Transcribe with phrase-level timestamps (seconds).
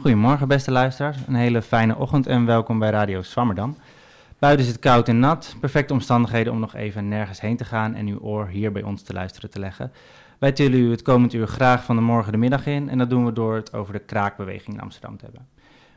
[0.00, 1.16] Goedemorgen beste luisteraars.
[1.26, 3.76] Een hele fijne ochtend en welkom bij Radio Swammerdam.
[4.38, 7.94] Buiten is het koud en nat, perfecte omstandigheden om nog even nergens heen te gaan
[7.94, 9.92] en uw oor hier bij ons te luisteren te leggen.
[10.38, 13.10] Wij tillen u het komend uur graag van de morgen de middag in en dat
[13.10, 15.46] doen we door het over de kraakbeweging in Amsterdam te hebben.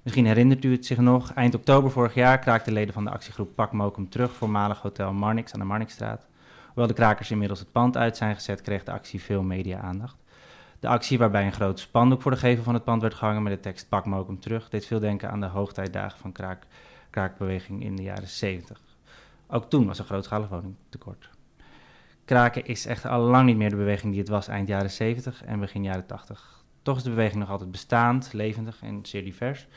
[0.01, 3.55] Misschien herinnert u het zich nog, eind oktober vorig jaar kraakten leden van de actiegroep
[3.55, 6.27] Pak Mokum terug, voormalig hotel Marnix aan de Marnixstraat.
[6.65, 10.22] Hoewel de krakers inmiddels het pand uit zijn gezet, kreeg de actie veel media-aandacht.
[10.83, 13.53] De actie, waarbij een groot spandoek voor de gevel van het pand werd gehangen met
[13.53, 16.63] de tekst Pak Mokum terug, deed veel denken aan de hoogtijdagen van kraak,
[17.09, 18.79] kraakbeweging in de jaren 70.
[19.47, 21.29] Ook toen was er grootschalig woningtekort.
[22.25, 25.43] Kraken is echt al lang niet meer de beweging die het was eind jaren 70
[25.43, 26.63] en begin jaren 80.
[26.81, 29.67] Toch is de beweging nog altijd bestaand, levendig en zeer divers.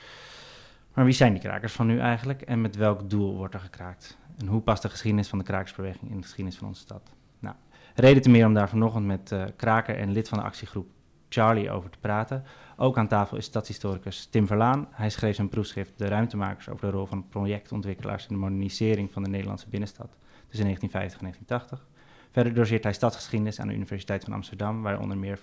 [0.95, 4.19] Maar wie zijn die krakers van nu eigenlijk en met welk doel wordt er gekraakt?
[4.39, 7.11] En hoe past de geschiedenis van de krakersbeweging in de geschiedenis van onze stad?
[7.39, 7.57] Nou,
[7.95, 10.95] reden te meer om daar vanochtend met uh, kraker en lid van de actiegroep
[11.29, 12.45] Charlie over te praten.
[12.77, 14.89] Ook aan tafel is stadshistoricus Tim Verlaan.
[14.91, 19.23] Hij schreef zijn proefschrift De Ruimtemakers over de rol van projectontwikkelaars in de modernisering van
[19.23, 20.17] de Nederlandse binnenstad
[20.47, 21.87] tussen 1950 en 1980.
[22.31, 25.39] Verder doseert hij stadsgeschiedenis aan de Universiteit van Amsterdam, waar hij onder meer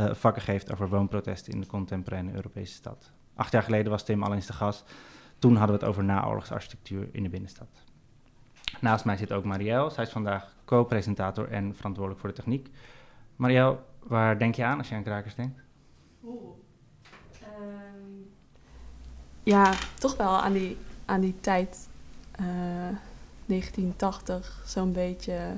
[0.00, 3.10] uh, vakken geeft over woonprotesten in de contemporaine Europese stad.
[3.34, 4.92] Acht jaar geleden was Tim al eens de gast.
[5.38, 7.68] Toen hadden we het over naoorlogsarchitectuur in de binnenstad.
[8.80, 9.90] Naast mij zit ook Marielle.
[9.90, 12.70] Zij is vandaag co-presentator en verantwoordelijk voor de techniek.
[13.42, 15.60] Marielle, waar denk je aan als je aan krakers denkt?
[16.24, 16.54] Oeh.
[17.60, 18.30] Um,
[19.42, 21.88] ja, toch wel aan die, aan die tijd.
[22.40, 22.46] Uh,
[23.46, 25.56] 1980, zo'n beetje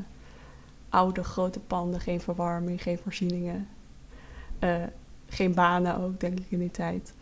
[0.88, 3.68] oude grote panden, geen verwarming, geen voorzieningen.
[4.60, 4.82] Uh,
[5.28, 7.14] geen banen ook, denk ik, in die tijd.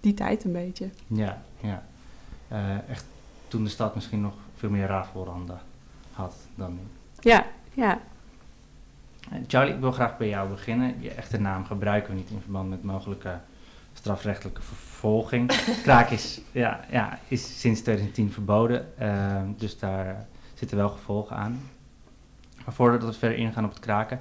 [0.00, 0.90] Die tijd een beetje.
[1.06, 1.84] Ja, ja.
[2.52, 3.04] Uh, echt
[3.48, 5.60] toen de stad misschien nog veel meer rafelranden
[6.12, 6.80] had dan nu.
[7.20, 8.00] Ja, ja.
[9.46, 10.94] Charlie, ik wil graag bij jou beginnen.
[11.00, 13.38] Je echte naam gebruiken we niet in verband met mogelijke
[13.92, 15.52] strafrechtelijke vervolging.
[15.82, 21.60] Kraak is, ja, ja, is sinds 2010 verboden, uh, dus daar zitten wel gevolgen aan.
[22.64, 24.20] Maar voordat we verder ingaan op het kraken,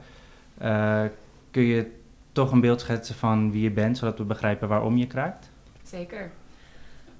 [0.62, 1.04] uh,
[1.52, 1.92] kun je
[2.32, 5.50] toch een beeld schetsen van wie je bent, zodat we begrijpen waarom je kraakt?
[5.84, 6.32] Zeker.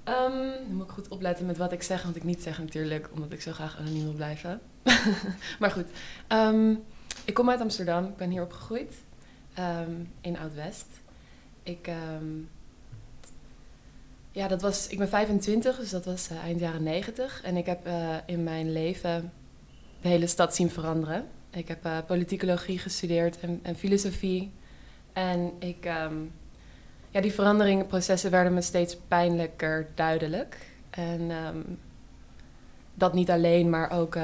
[0.04, 3.08] Um, nu moet ik goed opletten met wat ik zeg, want ik niet zeg natuurlijk,
[3.12, 4.60] omdat ik zo graag anoniem wil blijven.
[5.60, 5.86] maar goed,
[6.28, 6.82] um,
[7.24, 8.94] ik kom uit Amsterdam, ik ben hier opgegroeid,
[9.58, 10.86] um, in Oud-West.
[11.62, 11.88] Ik,
[14.34, 17.42] ja, dat was, ik ben 25, dus dat was uh, eind jaren 90.
[17.42, 19.32] En ik heb uh, in mijn leven
[20.00, 21.26] de hele stad zien veranderen.
[21.50, 24.50] Ik heb uh, politicologie gestudeerd en, en, filosofie.
[25.12, 25.84] En ik
[27.10, 30.56] ja, die veranderingprocessen werden me steeds pijnlijker duidelijk.
[30.90, 31.30] En
[32.94, 34.14] dat niet alleen, maar ook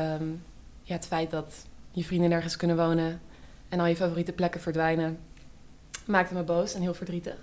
[0.83, 3.21] ja, het feit dat je vrienden nergens kunnen wonen
[3.69, 5.19] en al je favoriete plekken verdwijnen,
[6.07, 7.37] maakte me boos en heel verdrietig.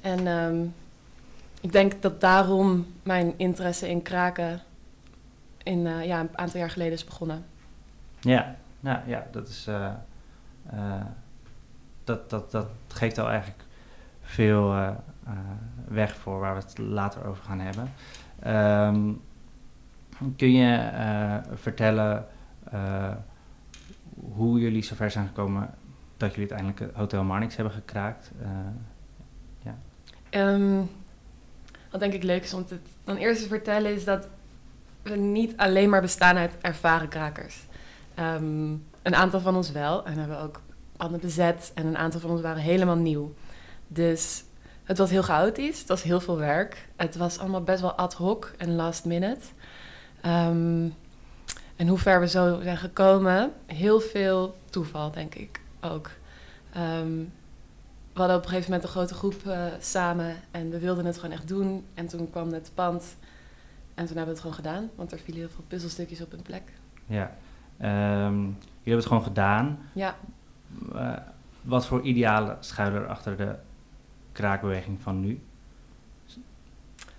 [0.00, 0.74] En um,
[1.60, 4.60] ik denk dat daarom mijn interesse in kraken
[5.62, 7.44] in, uh, ja, een aantal jaar geleden is begonnen.
[8.20, 9.66] Ja, nou, ja dat is.
[9.68, 9.90] Uh,
[10.74, 11.04] uh,
[12.04, 13.64] dat, dat, dat geeft al eigenlijk
[14.22, 14.94] veel
[15.88, 17.92] weg voor waar we het later over gaan hebben.
[18.46, 19.20] Um,
[20.36, 20.90] kun je
[21.54, 22.26] vertellen
[24.34, 25.74] hoe jullie zover zijn gekomen
[26.16, 28.30] dat jullie uiteindelijk Hotel Marnix hebben gekraakt?
[29.62, 29.78] ja.
[30.30, 30.90] Um,
[31.90, 34.28] wat denk ik leuk is om te, dan eerst te vertellen is dat
[35.02, 37.66] we niet alleen maar bestaan uit ervaren krakers.
[38.18, 40.60] Um, een aantal van ons wel en hebben ook
[40.96, 43.34] panden bezet en een aantal van ons waren helemaal nieuw.
[43.88, 44.44] Dus
[44.84, 46.88] het was heel chaotisch, het was heel veel werk.
[46.96, 49.46] Het was allemaal best wel ad hoc en last minute.
[50.26, 50.94] Um,
[51.80, 56.10] en hoe ver we zo zijn gekomen, heel veel toeval, denk ik ook.
[56.76, 57.32] Um,
[58.12, 61.18] we hadden op een gegeven moment een grote groep uh, samen en we wilden het
[61.18, 61.84] gewoon echt doen.
[61.94, 63.16] En toen kwam het pand
[63.94, 66.42] en toen hebben we het gewoon gedaan, want er vielen heel veel puzzelstukjes op hun
[66.42, 66.62] plek.
[67.06, 67.36] Ja,
[68.26, 69.78] um, jullie hebben het gewoon gedaan.
[69.92, 70.16] Ja.
[70.94, 71.12] Uh,
[71.62, 73.54] wat voor idealen schuilen er achter de
[74.32, 75.40] kraakbeweging van nu?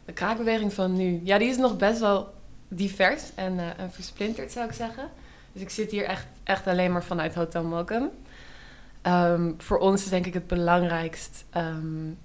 [0.06, 2.34] De kraakbeweging van nu, ja, die is nog best wel
[2.74, 5.10] divers en, uh, versplinterd, zou ik zeggen.
[5.54, 8.10] Dus ik zit hier echt, echt alleen maar vanuit Hotel Mokum.
[9.08, 12.18] Um, voor ons is denk ik het belangrijkst um,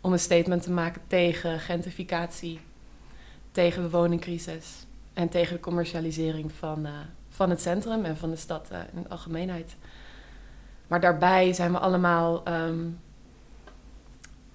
[0.00, 2.60] om een statement te maken tegen gentrificatie,
[3.52, 6.92] tegen de woningcrisis en tegen de commercialisering van, uh,
[7.28, 9.76] van het centrum en van de stad uh, in de algemeenheid.
[10.86, 12.98] Maar daarbij zijn we allemaal um,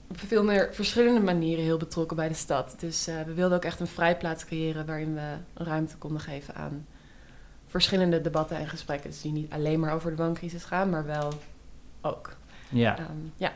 [0.09, 2.75] op veel meer verschillende manieren heel betrokken bij de stad.
[2.79, 6.85] Dus uh, we wilden ook echt een vrijplaats creëren waarin we ruimte konden geven aan
[7.67, 9.09] verschillende debatten en gesprekken.
[9.09, 11.33] Dus die niet alleen maar over de wooncrisis gaan, maar wel
[12.01, 12.35] ook.
[12.69, 13.51] Ja, Ehm, ja.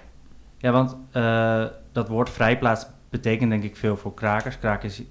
[0.58, 4.60] ja want eh, dat woord vrijplaats betekent denk ik veel voor krakers.
[4.60, 5.02] Krakers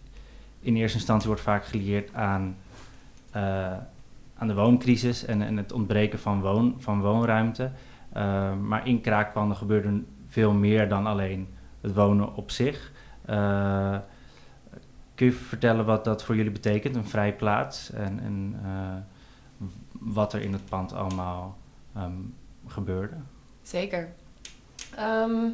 [0.60, 2.56] in eerste instantie wordt vaak gelieerd aan,
[3.30, 3.72] eh,
[4.36, 7.70] aan de wooncrisis en, en het ontbreken van, woon, van woonruimte.
[8.12, 10.02] Eh, maar in kraakpanden gebeurde
[10.32, 11.48] veel meer dan alleen
[11.80, 12.92] het wonen op zich.
[13.24, 13.96] Eh,
[15.14, 17.90] kun je vertellen wat dat voor jullie betekent, een vrijplaats?
[17.90, 21.58] En, en eh, wat er in het pand allemaal
[21.94, 22.12] ehm,
[22.66, 23.14] gebeurde?
[23.62, 24.08] Zeker.
[24.96, 25.48] Ehm,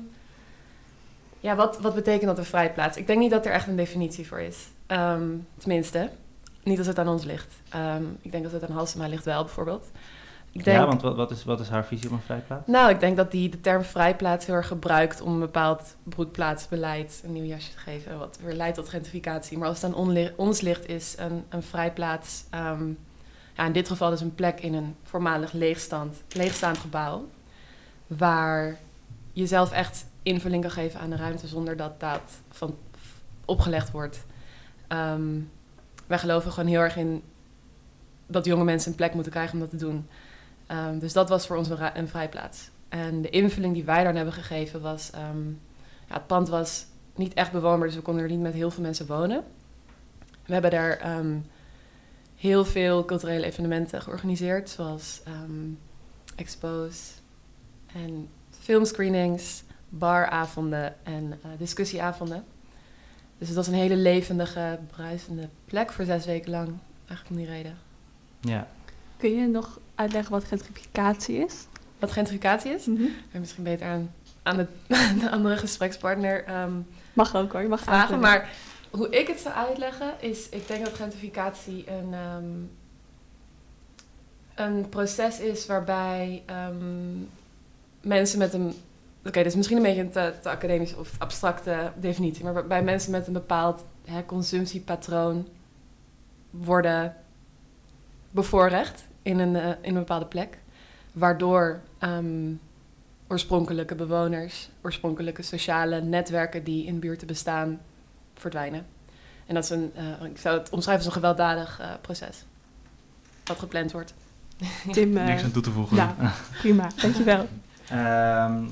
[1.41, 2.97] ja, wat, wat betekent dat een vrijplaats?
[2.97, 4.69] Ik denk niet dat er echt een definitie voor is.
[4.87, 6.11] Ehm, tenminste,
[6.63, 7.55] niet als het aan ons ligt.
[8.21, 9.91] Ik denk dat het aan Halsema ligt wel, bijvoorbeeld.
[10.53, 12.67] Ik denk, Ja, want wat, wat, is, wat is haar visie op een vrijplaats?
[12.67, 17.23] Nou, ik denk dat die de term vrijplaats heel erg gebruikt om een bepaald broedplaatsbeleid
[17.25, 19.59] een nieuw jasje te geven, wat weer leidt tot gentrificatie.
[19.59, 22.89] Maar als het aan ons ligt, is een, een vrijplaats, ehm,
[23.57, 27.29] ja, in dit geval dus een plek in een voormalig leegstand, leegstaand gebouw,
[28.07, 28.79] waar
[29.33, 32.77] je zelf echt invulling kan geven aan de ruimte zonder dat dat van
[33.45, 34.27] opgelegd wordt.
[34.89, 35.41] Ehm,
[36.07, 37.23] wij geloven gewoon heel erg in
[38.27, 40.07] dat jonge mensen een plek moeten krijgen om dat te doen.
[40.69, 42.71] Ehm, dus dat was voor ons een, vrijplaats.
[42.89, 45.11] En de invulling die wij daar hebben gegeven was...
[45.11, 45.49] ehm,
[46.09, 48.83] ja, het pand was niet echt bewoonbaar, dus we konden er niet met heel veel
[48.83, 49.45] mensen wonen.
[50.47, 51.37] We hebben daar ehm,
[52.37, 55.23] heel veel culturele evenementen georganiseerd, zoals
[56.37, 57.13] expos
[57.93, 62.45] en filmscreenings, baravonden en eh, discussieavonden.
[63.39, 66.69] Dus het was een hele levendige, bruisende plek voor zes weken lang,
[67.07, 67.79] eigenlijk om die reden.
[68.41, 68.69] Ja,
[69.19, 71.67] Kun je nog uitleggen wat gentrificatie is?
[71.99, 73.03] Wat gentrificatie is, Mhm.
[73.33, 74.13] Misschien beter aan,
[74.43, 74.67] aan de,
[75.21, 76.73] de andere gesprekspartner ehm,
[77.13, 78.01] Mag ook hoor, je mag vragen.
[78.01, 78.21] aanvullen.
[78.21, 78.51] Maar
[78.91, 82.45] hoe ik het zou uitleggen is, ik denk dat gentrificatie een, ehm,
[84.55, 87.17] een proces is waarbij ehm,
[88.01, 88.75] mensen met een...
[89.25, 92.83] Oké, dit is misschien een beetje een te, te academisch of abstracte definitie, maar waarbij
[92.83, 95.49] mensen met een bepaald hè, consumptiepatroon
[96.51, 97.17] worden
[98.31, 100.59] bevoorrecht in een, eh, in een bepaalde plek.
[101.13, 102.53] Waardoor ehm,
[103.27, 107.81] oorspronkelijke bewoners, oorspronkelijke sociale netwerken die in buurten bestaan,
[108.35, 108.87] verdwijnen.
[109.47, 112.45] En dat is een, eh, ik zou het omschrijven als een gewelddadig eh, proces.
[113.45, 114.15] Wat gepland wordt.
[114.93, 115.97] Tim, niks aan toe te voegen.
[115.97, 116.15] ja.
[116.61, 117.49] prima, dankjewel.
[117.89, 118.65] Ehm,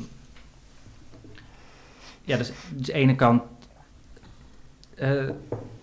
[2.22, 3.42] ja, dus, dus aan de ene kant
[4.94, 5.30] eh,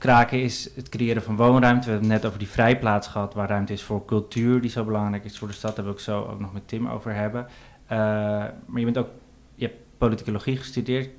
[0.04, 1.86] kraken is het creëren van woonruimte.
[1.86, 4.84] We hebben het net over die vrijplaats gehad, waar ruimte is voor cultuur, die zo
[4.84, 5.76] belangrijk is voor de stad.
[5.76, 7.48] Daar wil ik zo ook nog met Tim over hebben.
[7.86, 7.98] Eh,
[8.66, 9.10] maar je bent ook,
[9.56, 11.10] je hebt politicologie gestudeerd.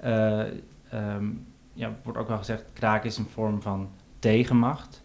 [0.00, 1.28] Ehm,
[1.72, 3.88] ja, wordt ook wel gezegd, kraken is een vorm van
[4.18, 5.02] tegenmacht.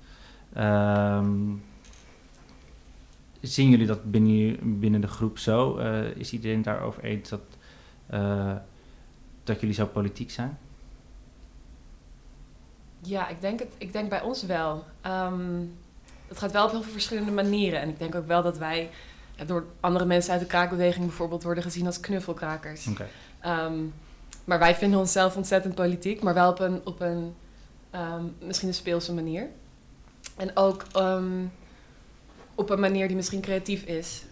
[0.54, 1.54] Ehm,
[3.42, 5.78] zien jullie dat binnen, binnen de groep zo?
[5.78, 7.58] Eh, is iedereen daarover eens dat,
[9.44, 10.58] dat jullie zo politiek zijn?
[13.06, 14.84] Ja, ik denk, het, ik denk bij ons wel.
[15.02, 15.62] Ehm,
[16.28, 17.82] het gaat wel op heel veel verschillende manieren.
[17.82, 18.89] En ik denk ook wel dat wij
[19.46, 22.86] door andere mensen uit de kraakbeweging bijvoorbeeld worden gezien als knuffelkrakers.
[23.39, 23.84] Ehm,
[24.44, 27.36] maar wij vinden onszelf ontzettend politiek, maar wel op een, op een
[27.89, 29.48] ehm, misschien een speelse manier.
[30.36, 30.86] En ook
[32.56, 34.24] op een manier die misschien creatief is.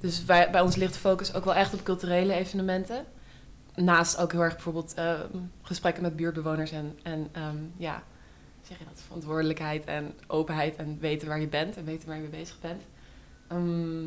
[0.00, 3.04] Dus wij, bij ons ligt de focus ook wel echt op culturele evenementen.
[3.74, 8.02] Naast ook heel erg bijvoorbeeld ehm, gesprekken met buurtbewoners en, en ehm, ja,
[8.62, 12.22] zeg je dat, verantwoordelijkheid en openheid en weten waar je bent en weten waar je
[12.22, 12.82] mee bezig bent.
[13.48, 14.04] Ehm,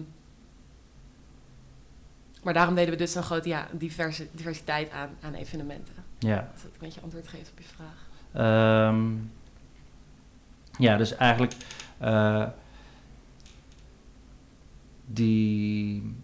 [2.43, 5.93] maar daarom deden we dus een grote ja, diverse, diversiteit aan, aan evenementen.
[6.19, 6.49] Ja.
[6.53, 8.07] Als dat een beetje antwoord geeft op je vraag.
[10.77, 11.53] Ja, dus eigenlijk
[11.97, 12.47] eh,
[15.05, 16.15] die,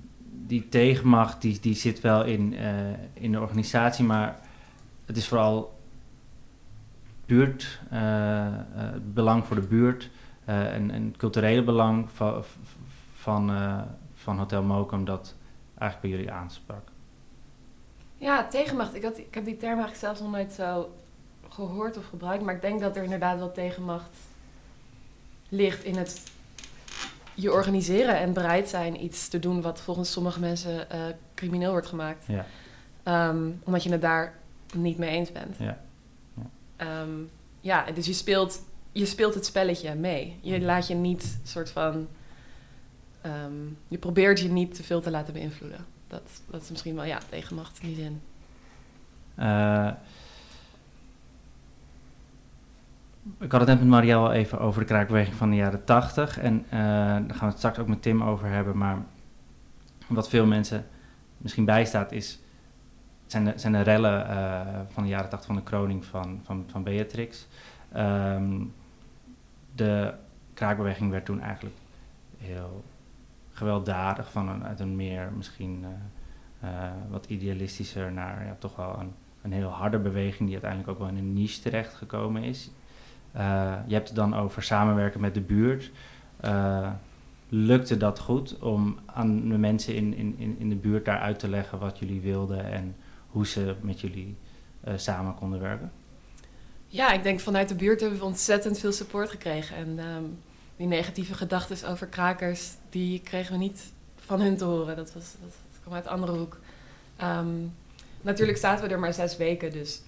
[0.52, 2.74] die tegenmacht die, die zit wel in, eh,
[3.14, 4.40] in de organisatie, maar
[5.06, 5.80] het is vooral
[7.26, 10.10] buurt, eh, eh, het belang voor de buurt
[10.46, 12.44] eh, en, en het culturele belang van,
[13.14, 13.82] van, eh,
[14.14, 15.36] van Hotel Mokum dat
[15.78, 16.88] eigenlijk bij jullie aansprak.
[18.18, 18.96] Ja, tegenmacht.
[18.96, 20.96] Ik, had, ik heb die term eigenlijk zelfs nog nooit zo
[21.50, 22.44] gehoord of gebruikt.
[22.44, 24.18] Maar ik denk dat er inderdaad wel tegenmacht
[25.50, 26.32] ligt in het
[27.42, 31.00] je organiseren en bereid zijn iets te doen wat volgens sommige mensen eh,
[31.36, 32.26] crimineel wordt gemaakt.
[32.28, 32.46] Ja.
[33.04, 34.40] Ehm, omdat je het daar
[34.76, 35.56] niet mee eens bent.
[35.60, 35.80] Ja.
[36.34, 36.50] Ja.
[36.76, 37.10] Ehm,
[37.62, 40.38] ja, dus je speelt, je speelt het spelletje mee.
[40.42, 42.08] Je laat je niet soort van.
[43.22, 43.54] ehm,
[43.88, 45.86] je probeert je niet te veel te laten beïnvloeden.
[46.08, 48.22] Dat, dat is misschien wel ja, tegenmacht in die zin.
[49.36, 49.92] Eh,
[53.40, 56.40] ik had het net met Marielle even over de kraakbeweging van de jaren 80.
[56.40, 58.78] En eh, daar gaan we het straks ook met Tim over hebben.
[58.78, 58.98] Maar
[60.08, 60.86] wat veel mensen
[61.38, 62.40] misschien bijstaat is,
[63.26, 64.28] zijn de, zijn de rellen
[64.92, 67.48] van de jaren 80 van de kroning van, van, van Beatrix.
[67.92, 68.64] Ehm,
[69.76, 70.14] de
[70.54, 71.76] kraakbeweging werd toen eigenlijk
[72.38, 72.84] heel
[73.52, 75.86] gewelddadig, van een, uit een meer misschien
[77.10, 81.08] wat idealistischer naar ja, toch wel een, een heel harde beweging die uiteindelijk ook wel
[81.08, 82.72] in een niche terecht gekomen is.
[83.88, 85.92] Je hebt het dan over samenwerken met de buurt
[87.54, 91.50] lukte dat goed om aan de mensen in, in, in de buurt daar uit te
[91.50, 92.96] leggen wat jullie wilden en
[93.28, 94.38] hoe ze met jullie
[94.88, 95.92] uh, samen konden werken?
[96.88, 99.76] Ja, ik denk vanuit de buurt hebben we ontzettend veel support gekregen.
[99.76, 100.40] En um,
[100.76, 104.96] die negatieve gedachten over krakers, die kregen we niet van hun te horen.
[104.96, 106.60] Dat, was, dat, kwam uit andere hoek.
[107.24, 107.74] Um,
[108.22, 110.02] natuurlijk zaten we er maar zes weken, dus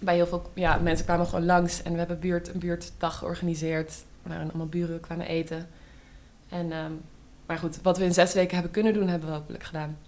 [0.00, 1.82] bij heel veel ja, mensen kwamen gewoon langs.
[1.82, 5.68] En we hebben buurt, een buurtdag georganiseerd, waar allemaal buren kwamen eten.
[6.48, 6.92] En, ehm,
[7.46, 9.98] maar goed, wat we in zes weken hebben kunnen doen, hebben we hopelijk gedaan.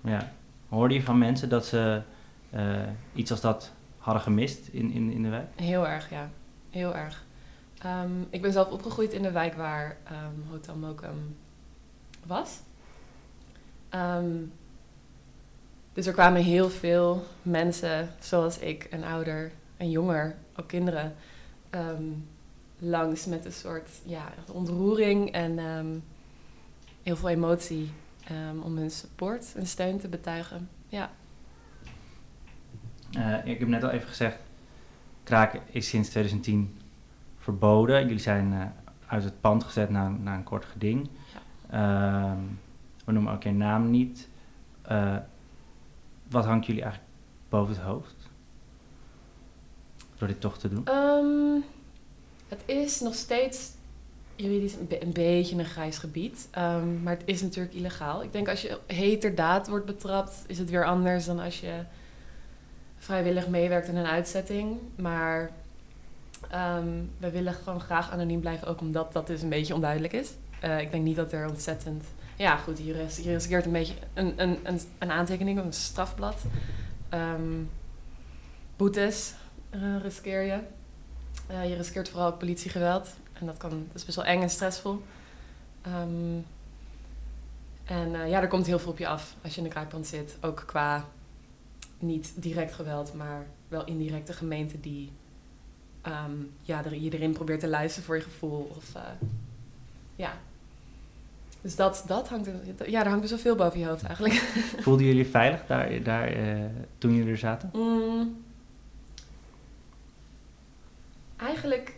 [0.00, 0.32] Ja.
[0.68, 2.02] Hoorde je van mensen dat ze
[2.54, 2.82] uh,
[3.14, 5.46] iets als dat hadden gemist in, in, in de wijk?
[5.54, 6.30] Heel erg, ja.
[6.70, 7.24] Heel erg.
[7.86, 11.36] Um, ik ben zelf opgegroeid in de wijk waar um, Hotel Mokum
[12.26, 12.60] was.
[15.96, 21.14] Dus er kwamen heel veel mensen, zoals ik, en ouder en jonger, ook kinderen,
[22.78, 25.98] langs met een soort ja, ontroering en ehm,
[27.02, 27.90] heel veel emotie
[28.30, 30.68] um, om hun support en steun te betuigen.
[30.88, 31.10] Ja.
[33.18, 34.38] Uh, ik heb net al even gezegd,
[35.22, 36.78] kraken is sinds 2010
[37.38, 38.00] verboden.
[38.00, 38.64] Jullie zijn uh,
[39.06, 41.08] uit het pand gezet na, na een kort geding.
[41.70, 42.30] Ja.
[42.32, 42.38] Uh,
[43.04, 44.28] we noemen ook je naam niet.
[46.30, 47.12] Wat hangt jullie eigenlijk
[47.48, 48.14] boven het hoofd?
[50.18, 50.88] Door dit toch te doen?
[50.88, 51.64] Um,
[52.48, 53.70] het is nog steeds
[54.36, 56.48] juridisch een, beetje een grijs gebied.
[56.58, 58.22] Um, maar het is natuurlijk illegaal.
[58.22, 61.82] Ik denk als je heterdaad wordt betrapt, is het weer anders dan als je
[62.98, 64.78] vrijwillig meewerkt in een uitzetting.
[64.96, 65.50] Maar
[66.54, 70.30] um, we willen gewoon graag anoniem blijven, ook omdat dat dus een beetje onduidelijk is.
[70.64, 72.04] Uh, ik denk niet dat er ontzettend.
[72.36, 76.42] Ja, goed, hier, is, hier riskeert een beetje een, een, een, een aantekening, een strafblad.
[77.14, 77.70] Um,
[78.76, 79.34] boetes
[79.74, 80.60] uh, riskeer je.
[81.50, 83.14] Uh, je riskeert vooral ook politiegeweld.
[83.32, 85.02] En dat, kan, dat is best wel eng en stressvol.
[85.86, 86.46] Um,
[87.84, 90.06] en uh, ja, er komt heel veel op je af als je in de kruipband
[90.06, 90.36] zit.
[90.40, 91.04] Ook qua
[91.98, 95.12] niet direct geweld, maar wel indirecte gemeente die
[96.06, 98.72] um, ja, er, je erin probeert te luisteren voor je gevoel.
[98.76, 98.92] Of,
[100.16, 100.32] ja.
[101.66, 102.48] Dus dat, dat hangt,
[102.86, 104.34] ja, daar hangt dus zoveel boven je hoofd eigenlijk.
[104.84, 106.32] Voelden jullie veilig daar, daar
[106.98, 107.70] toen jullie er zaten?
[107.72, 108.44] Mm,
[111.36, 111.94] Eigenlijk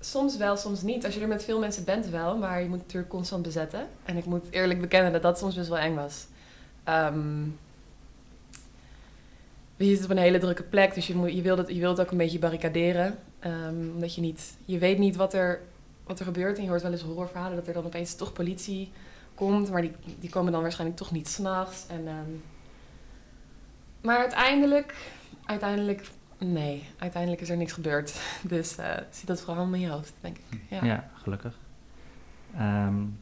[0.00, 1.04] soms wel, soms niet.
[1.04, 3.86] Als je er met veel mensen bent wel, maar je moet natuurlijk constant bezetten.
[4.04, 6.26] En ik moet eerlijk bekennen dat dat soms best wel eng was.
[6.88, 7.58] Um,
[9.76, 12.00] je zit op een hele drukke plek, dus je, moet, je, wilt, het, je wilt
[12.00, 13.18] ook een beetje barricaderen.
[13.46, 15.60] Um, omdat je niet, je weet niet wat er,
[16.06, 16.56] wat er gebeurt.
[16.56, 18.92] En je hoort wel eens horrorverhalen dat er dan opeens toch politie
[19.46, 19.70] komt.
[19.70, 21.86] Maar die, die komen dan waarschijnlijk toch niet s'nachts.
[21.90, 22.42] Um,
[24.00, 25.10] maar uiteindelijk,
[25.44, 26.10] uiteindelijk
[26.44, 28.20] Nee, uiteindelijk is er niks gebeurd.
[28.42, 30.60] Dus uh, zie dat vooral in je hoofd, denk ik.
[30.68, 31.58] Ja, ja gelukkig.
[32.60, 33.18] Um,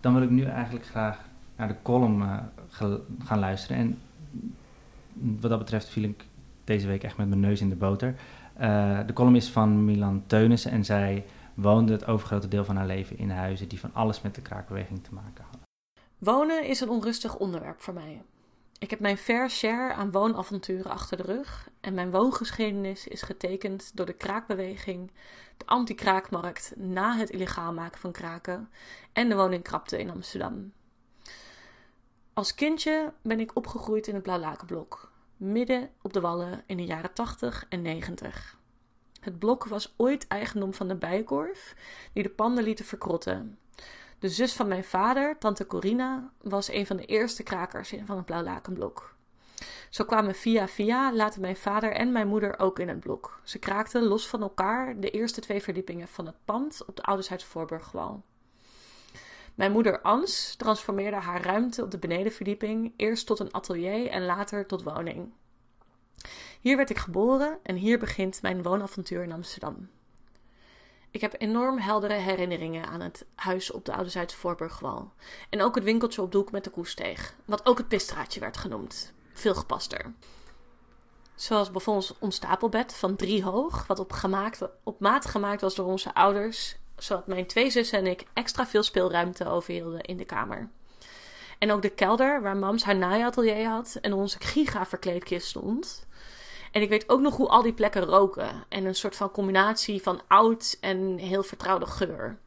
[0.00, 1.18] dan wil ik nu eigenlijk graag
[1.56, 2.38] naar de column uh,
[3.24, 3.76] gaan luisteren.
[3.76, 3.98] En
[5.40, 6.24] wat dat betreft viel ik
[6.64, 8.14] deze week echt met mijn neus in de boter.
[8.60, 12.86] Uh, de column is van Milan Teunissen en zij woonde het overgrote deel van haar
[12.86, 15.62] leven in huizen die van alles met de kraakbeweging te maken hadden.
[16.18, 18.22] Wonen is een onrustig onderwerp voor mij.
[18.78, 23.96] Ik heb mijn fair share aan woonavonturen achter de rug en mijn woongeschiedenis is getekend
[23.96, 25.10] door de kraakbeweging,
[25.56, 28.68] de anti-kraakmarkt na het illegaal maken van kraken
[29.12, 30.72] en de woningkrapte in Amsterdam.
[32.32, 37.12] Als kindje ben ik opgegroeid in het Blauwlakenblok, midden op de Wallen in de jaren
[37.12, 38.58] 80 en 90.
[39.22, 41.74] Het blok was ooit eigendom van de Bijenkorf,
[42.12, 43.58] die de panden lieten verkrotten
[44.22, 48.24] de zus van mijn vader, tante Corina, was een van de eerste krakers van het
[48.24, 49.14] Blauwlakenblok.
[49.90, 53.40] Zo kwamen via via later mijn vader en mijn moeder ook in het blok.
[53.42, 57.44] Ze kraakten los van elkaar de eerste twee verdiepingen van het pand op de Ouderzijds
[57.44, 58.22] Voorburgwal.
[59.54, 64.66] Mijn moeder Ans transformeerde haar ruimte op de benedenverdieping eerst tot een atelier en later
[64.66, 65.32] tot woning.
[66.62, 69.88] Hier werd ik geboren en hier begint mijn woonavontuur in Amsterdam.
[71.10, 75.12] Ik heb enorm heldere herinneringen aan het huis op de Oude Zuidse Voorburgwal.
[75.50, 79.12] En ook het winkeltje op doek met de koesteeg, wat ook het pistraatje werd genoemd.
[79.32, 80.12] Veel gepaster.
[81.34, 85.86] Zoals bijvoorbeeld ons stapelbed van drie hoog, wat op, gemaakt, op maat gemaakt was door
[85.86, 90.70] onze ouders, zodat mijn twee zussen en ik extra veel speelruimte overhielden in de kamer.
[91.58, 96.06] En ook de kelder waar mams haar naaiatelier had en onze giga verkleedkist stond.
[96.72, 98.64] En ik weet ook nog hoe al die plekken roken.
[98.68, 102.38] En een soort van combinatie van oud en heel vertrouwde geur.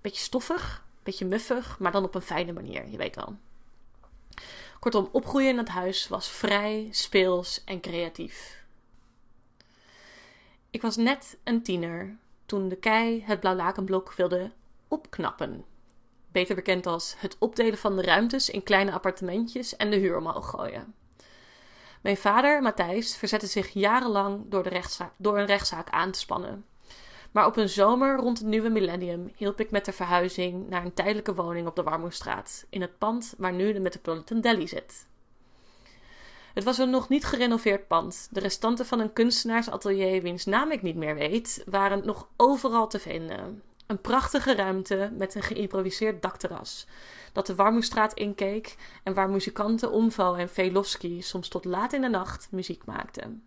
[0.00, 3.36] Beetje stoffig, beetje muffig, maar dan op een fijne manier, je weet wel.
[4.78, 8.64] Kortom, opgroeien in het huis was vrij, speels en creatief.
[10.70, 14.52] Ik was net een tiener toen de kei het blauwlakenblok wilde
[14.88, 15.64] opknappen.
[16.32, 20.50] Beter bekend als het opdelen van de ruimtes in kleine appartementjes en de huur omhoog
[20.50, 20.94] gooien.
[22.00, 26.64] Mijn vader, Matthijs, verzette zich jarenlang door, de rechtszaak, door een rechtszaak aan te spannen.
[27.30, 30.94] Maar op een zomer rond het nieuwe millennium hielp ik met de verhuizing naar een
[30.94, 35.06] tijdelijke woning op de Warmoestraat, in het pand waar nu de Metropolitan Deli zit.
[36.54, 38.28] Het was een nog niet gerenoveerd pand.
[38.30, 42.98] De restanten van een kunstenaarsatelier, wiens naam ik niet meer weet, waren nog overal te
[42.98, 43.62] vinden.
[43.90, 46.86] Een prachtige ruimte met een geïmproviseerd dakterras,
[47.32, 52.08] dat de Warmoestraat inkeek en waar muzikanten Omvo en Velofsky soms tot laat in de
[52.08, 53.44] nacht muziek maakten.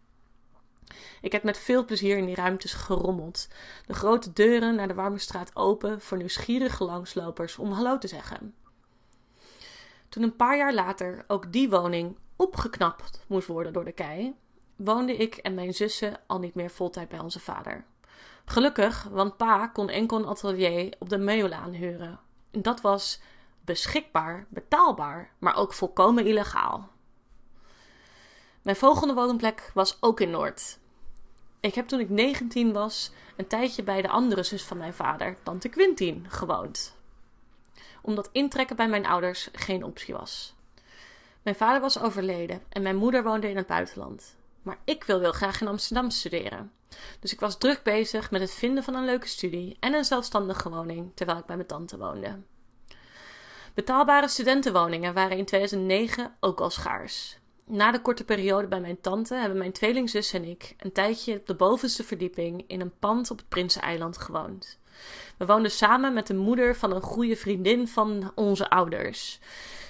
[1.22, 3.48] Ik heb met veel plezier in die ruimtes gerommeld,
[3.86, 8.56] de grote deuren naar de Warmoestraat open voor nieuwsgierige langslopers om hallo te zeggen.
[10.10, 14.36] Toen een paar jaar later ook die woning opgeknapt moest worden door de kei,
[14.76, 17.86] woonde ik en mijn zussen al niet meer voltijd bij onze vader.
[18.46, 22.20] Gelukkig, want pa kon enkel een atelier op de Meolaan huren.
[22.52, 23.20] En dat was
[23.62, 26.90] beschikbaar, betaalbaar, maar ook volkomen illegaal.
[28.62, 30.80] Mijn volgende woonplek was ook in Noord.
[31.60, 35.38] Ik heb toen ik 19 was een tijdje bij de andere zus van mijn vader,
[35.44, 36.96] tante Quintien, gewoond.
[38.02, 40.56] Omdat intrekken bij mijn ouders geen optie was.
[41.42, 44.36] Mijn vader was overleden en mijn moeder woonde in het buitenland.
[44.62, 46.72] Maar ik wil heel graag in Amsterdam studeren.
[47.20, 50.70] Dus ik was druk bezig met het vinden van een leuke studie en een zelfstandige
[50.70, 52.40] woning terwijl ik bij mijn tante woonde.
[53.74, 57.38] Betaalbare studentenwoningen waren in 2009 ook al schaars.
[57.66, 61.48] Na de korte periode bij mijn tante hebben mijn tweelingzus en ik een tijdje op
[61.48, 64.79] de bovenste verdieping in een pand op het Prinseneiland gewoond.
[65.38, 69.40] We woonden samen met de moeder van een goede vriendin van onze ouders.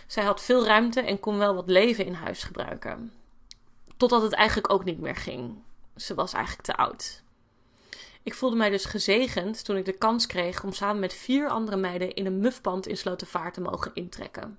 [0.08, 3.12] Zij had veel ruimte en kon wel wat leven in huis gebruiken.
[3.98, 5.56] Totdat het eigenlijk ook niet meer ging.
[5.96, 7.24] Ze was eigenlijk te oud.
[8.24, 11.78] Ik voelde mij dus gezegend toen ik de kans kreeg om samen met vier andere
[11.78, 14.58] meiden in een mufpand in Slotervaart te mogen intrekken.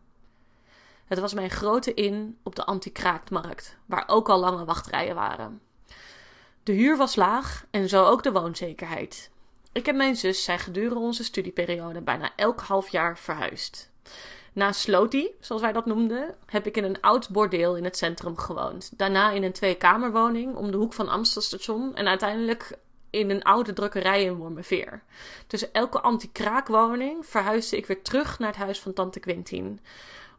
[1.05, 5.61] Het was mijn grote in op de anti-kraaktmarkt, waar ook al lange wachtrijen waren.
[6.63, 9.31] De huur was laag en zo ook de woonzekerheid.
[9.73, 13.91] Ik en mijn zus zijn gedurende onze studieperiode bijna elk half jaar verhuisd.
[14.55, 18.39] Na Slotie, zoals wij dat noemden, heb ik in een oud bordeel in het centrum
[18.39, 18.99] gewoond.
[18.99, 22.79] Daarna in een tweekamerwoning om de hoek van Amstelstation en uiteindelijk
[23.11, 25.03] in een oude drukkerij in Wormerveer.
[25.47, 29.81] Tussen elke anti-kraakwoning verhuisde ik weer terug naar het huis van tante Quintien.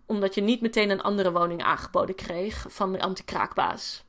[0.06, 4.04] Omdat je niet meteen een andere woning aangeboden kreeg van de anti-kraakbaas.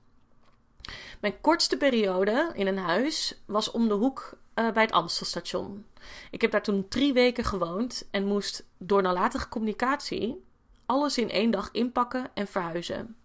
[1.21, 5.87] Mijn kortste periode in een huis was om de hoek uh, bij het Amstelstation.
[6.31, 10.45] Ik heb daar toen drie weken gewoond en moest door nalatige communicatie
[10.87, 13.17] alles in één dag inpakken en verhuizen.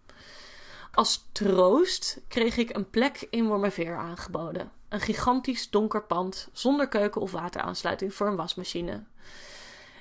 [0.91, 4.71] Als troost kreeg ik een plek in Wormerveer aangeboden.
[4.89, 9.03] Een gigantisch donker pand zonder keuken of wateraansluiting voor een wasmachine.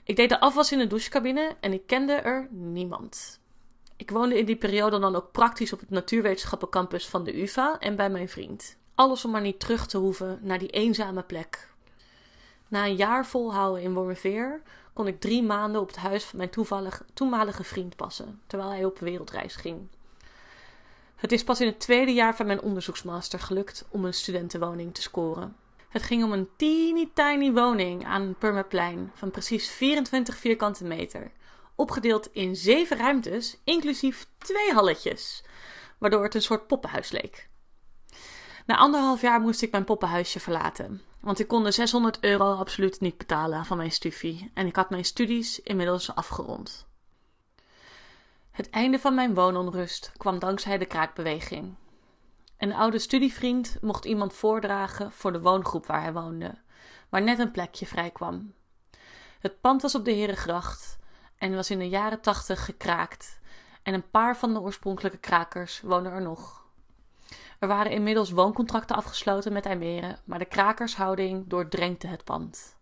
[0.05, 3.41] Ik deed de afwas in de douchecabine en ik kende er niemand.
[3.97, 7.97] Ik woonde in die periode dan ook praktisch op het natuurwetenschappencampus van de UVA en
[7.97, 8.77] bij mijn vriend.
[9.01, 11.69] Alles om maar niet terug te hoeven naar die eenzame plek.
[12.69, 16.51] Na een jaar volhouden in Wormerveer kon ik drie maanden op het huis van mijn
[17.15, 19.89] toenmalige vriend passen, terwijl hij op wereldreis ging.
[21.17, 25.03] Het is pas in het tweede jaar van mijn onderzoeksmaster gelukt om een studentenwoning te
[25.03, 25.57] scoren.
[25.89, 31.31] Het ging om een teeny tiny woning aan een Purmerplein van precies 24 vierkante meter,
[31.75, 35.45] opgedeeld in zeven ruimtes, inclusief twee halletjes,
[35.99, 37.50] waardoor het een soort poppenhuis leek.
[38.67, 41.03] Na anderhalf jaar moest ik mijn poppenhuisje verlaten.
[41.21, 44.51] Want ik kon de 600 euro absoluut niet betalen van mijn studie.
[44.55, 46.87] En ik had mijn studies inmiddels afgerond.
[48.51, 51.75] Het einde van mijn woononrust kwam dankzij de kraakbeweging.
[52.59, 56.59] Een oude studievriend mocht iemand voordragen voor de woongroep waar hij woonde,
[57.09, 58.53] waar net een plekje vrij kwam.
[59.41, 60.99] Het pand was op de Herengracht
[61.39, 63.41] en was in de jaren tachtig gekraakt.
[63.83, 66.60] En een paar van de oorspronkelijke krakers wonen er nog.
[67.61, 72.77] Er waren inmiddels wooncontracten afgesloten met IJmeren, maar de krakershouding doordrenkte het pand.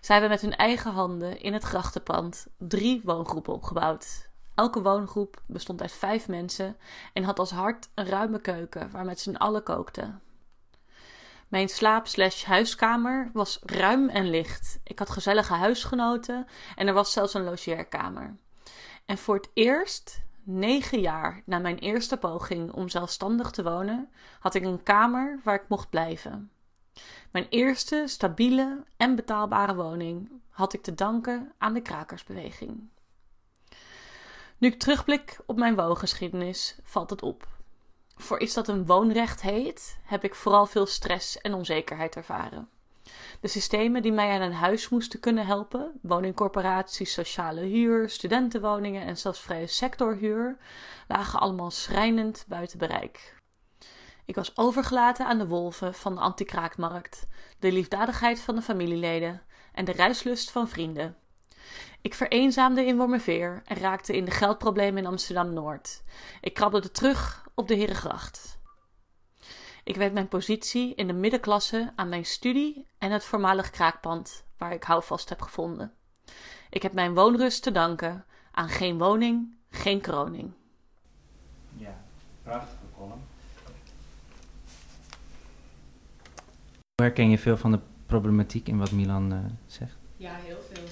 [0.00, 4.28] Zij hebben met hun eigen handen in het grachtenpand drie woongroepen opgebouwd.
[4.54, 6.76] Elke woongroep bestond uit vijf mensen
[7.12, 10.22] en had als hart een ruime keuken waar met z'n allen kookten.
[11.48, 14.80] Mijn slaap-huiskamer was ruim en licht.
[14.84, 18.36] Ik had gezellige huisgenoten en er was zelfs een logeerkamer.
[19.06, 24.54] En voor het eerst, negen jaar na mijn eerste poging om zelfstandig te wonen, had
[24.54, 26.50] ik een kamer waar ik mocht blijven.
[27.30, 32.88] Mijn eerste stabiele en betaalbare woning had ik te danken aan de krakersbeweging.
[34.58, 37.48] Nu ik terugblik op mijn woongeschiedenis, valt het op.
[38.16, 42.68] Voor iets dat een woonrecht heet, heb ik vooral veel stress en onzekerheid ervaren.
[43.40, 49.16] De systemen die mij aan een huis moesten kunnen helpen, woningcorporaties, sociale huur, studentenwoningen en
[49.16, 50.56] zelfs vrije sectorhuur,
[51.08, 53.34] lagen allemaal schrijnend buiten bereik.
[54.24, 57.26] Ik was overgelaten aan de wolven van de antikraakmarkt,
[57.58, 59.42] de liefdadigheid van de familieleden
[59.72, 61.16] en de reislust van vrienden.
[62.00, 66.02] Ik vereenzaamde in Wormerveer en raakte in de geldproblemen in Amsterdam-Noord.
[66.40, 68.59] Ik krabbelde terug op de Herengracht.
[69.84, 74.72] Ik werd mijn positie in de middenklasse aan mijn studie en het voormalig kraakpand waar
[74.72, 75.92] ik houvast heb gevonden.
[76.70, 80.52] Ik heb mijn woonrust te danken aan geen woning, geen kroning.
[81.76, 82.00] Ja,
[82.42, 83.22] prachtige column.
[86.94, 89.96] Herken je veel van de problematiek in wat Milan uh, zegt?
[90.16, 90.84] Ja, heel veel.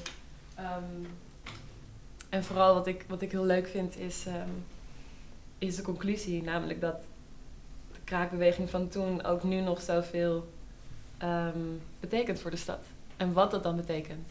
[0.65, 1.07] Um,
[2.29, 4.65] en vooral wat ik, wat ik heel leuk vind is, um,
[5.59, 7.05] is de conclusie, namelijk dat
[8.09, 10.53] kraakbeweging van toen ook nu nog zoveel
[11.23, 12.87] um, betekent voor de stad.
[13.17, 14.29] En wat dat dan betekent.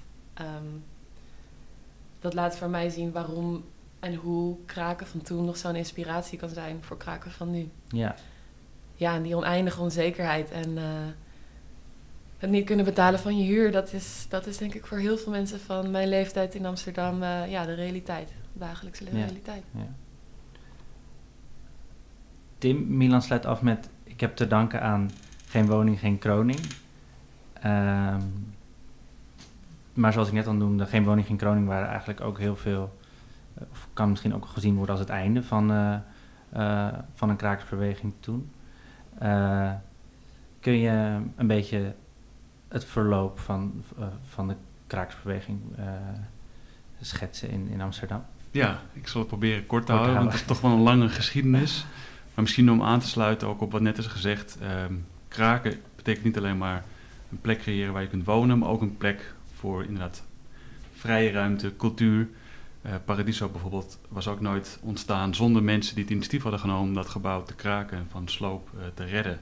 [2.20, 3.64] dat laat voor mij zien waarom
[4.00, 7.70] en hoe kraken van toen nog zo'n inspiratie kan zijn voor kraken van nu.
[7.88, 8.16] Ja.
[8.96, 10.84] Ja, en die oneindige onzekerheid en uh,
[12.38, 15.18] het niet kunnen betalen van je huur, dat is, dat is denk ik voor heel
[15.18, 18.28] veel mensen van mijn leeftijd in Amsterdam uh, ja, de realiteit.
[18.54, 19.12] De dagelijkse ja.
[19.12, 19.64] realiteit.
[19.72, 19.88] Ja.
[22.58, 25.10] Tim, Milan sluit af met: Ik heb te danken aan
[25.48, 26.60] geen woning, geen kroning.
[27.66, 28.16] Uh,
[29.94, 32.98] maar zoals ik net al noemde, geen woning, geen kroning waren eigenlijk ook heel veel,
[33.72, 35.96] of kan misschien ook gezien worden als het einde van, uh,
[36.58, 38.52] uh, van een krakersbeweging toen.
[39.24, 39.72] Uh,
[40.60, 41.96] kun je een beetje
[42.68, 43.84] het verloop van,
[44.28, 44.56] van de
[44.88, 45.60] krakersbeweging
[47.02, 48.26] schetsen in, in Amsterdam?
[48.52, 51.10] Ja, ik zal het proberen kort te houden, want het is toch wel een lange
[51.10, 51.86] geschiedenis.
[52.38, 54.58] Maar misschien om aan te sluiten ook op wat net is gezegd.
[54.90, 56.84] Um, kraken betekent niet alleen maar
[57.32, 60.24] een plek creëren waar je kunt wonen, maar ook een plek voor inderdaad
[60.94, 62.30] vrije ruimte, cultuur.
[62.86, 66.94] Uh, Paradiso bijvoorbeeld was ook nooit ontstaan zonder mensen die het initiatief hadden genomen om
[66.94, 69.40] dat gebouw te kraken en van sloop uh, te redden.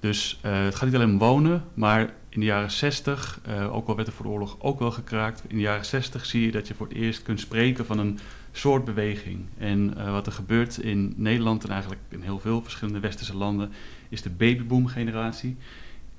[0.00, 3.88] Dus uh, het gaat niet alleen om wonen, maar in de jaren 60, uh, ook
[3.88, 6.52] al werd er voor de oorlog ook wel gekraakt, in de jaren 60 zie je
[6.52, 8.18] dat je voor het eerst kunt spreken van een
[8.56, 9.46] soort beweging.
[9.58, 13.70] En uh, wat er gebeurt in Nederland en eigenlijk in heel veel verschillende westerse landen,
[14.08, 15.56] is de babyboom-generatie,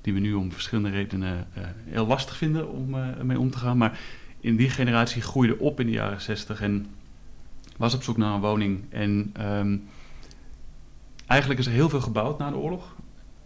[0.00, 1.46] die we nu om verschillende redenen
[1.84, 3.76] heel lastig vinden om mee om te gaan.
[3.76, 3.98] Maar
[4.40, 6.86] in die generatie groeide op in de jaren 60 en
[7.76, 8.84] was op zoek naar een woning.
[8.88, 9.88] En um,
[11.26, 12.94] eigenlijk is er heel veel gebouwd na de oorlog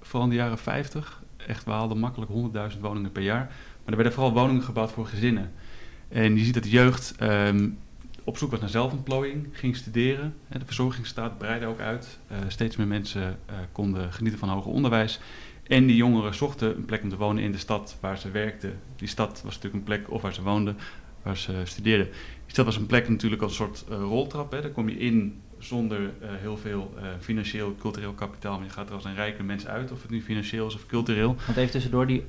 [0.00, 1.22] vooral in de jaren 50.
[1.46, 2.30] Echt, we haalden makkelijk
[2.74, 3.44] 100.000 woningen per jaar.
[3.44, 5.52] Maar er werden vooral woningen gebouwd voor gezinnen.
[6.08, 7.78] En je ziet dat de jeugd um,
[8.30, 10.34] op zoek was naar zelfontplooiing, ging studeren.
[10.48, 12.18] De verzorgingsstaat breidde ook uit.
[12.32, 15.20] Uh, steeds meer mensen uh, konden genieten van hoger onderwijs.
[15.66, 18.80] En die jongeren zochten een plek om te wonen in de stad waar ze werkten.
[18.96, 20.76] Die stad was natuurlijk een plek of waar ze woonden,
[21.22, 22.06] waar ze studeerden.
[22.44, 24.50] Die stad was een plek natuurlijk als een soort uh, roltrap.
[24.50, 28.56] Daar kom je in zonder heel veel financieel, cultureel kapitaal.
[28.56, 30.86] Maar je gaat er als een rijke mens uit, of het nu financieel is of
[30.86, 31.36] cultureel.
[31.46, 32.24] Want even tussendoor, die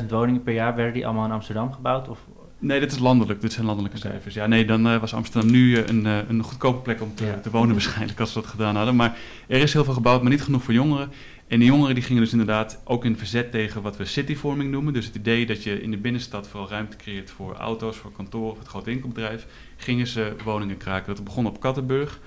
[0.00, 2.08] 100.000 woningen per jaar, werden die allemaal in Amsterdam gebouwd?
[2.08, 2.26] Of?
[2.64, 3.40] Nee, dit is landelijk.
[3.40, 4.10] Dit zijn landelijke okay.
[4.10, 4.34] cijfers.
[4.34, 7.38] Ja, nee, dan uh, was Amsterdam nu een, een goedkope plek om te, ja.
[7.38, 8.96] te, wonen waarschijnlijk als we dat gedaan hadden.
[8.96, 11.10] Maar er is heel veel gebouwd, maar niet genoeg voor jongeren.
[11.46, 14.92] En die jongeren die gingen dus inderdaad ook in verzet tegen wat we cityvorming noemen.
[14.92, 18.50] Dus het idee dat je in de binnenstad vooral ruimte creëert voor auto's, voor kantoren
[18.50, 19.46] of het groot winkelbedrijf.
[19.76, 21.14] Gingen ze woningen kraken.
[21.14, 22.20] Dat begon op Kattenburg.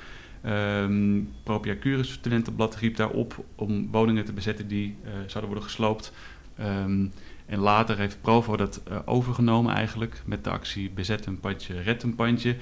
[0.46, 6.12] Um, Propia Curis studentenblad riep daarop om woningen te bezetten die zouden worden gesloopt.
[6.60, 7.12] Um,
[7.48, 12.04] en later heeft Provo dat uh, overgenomen eigenlijk met de actie Bezet een pandje, red
[12.04, 12.56] een pandje.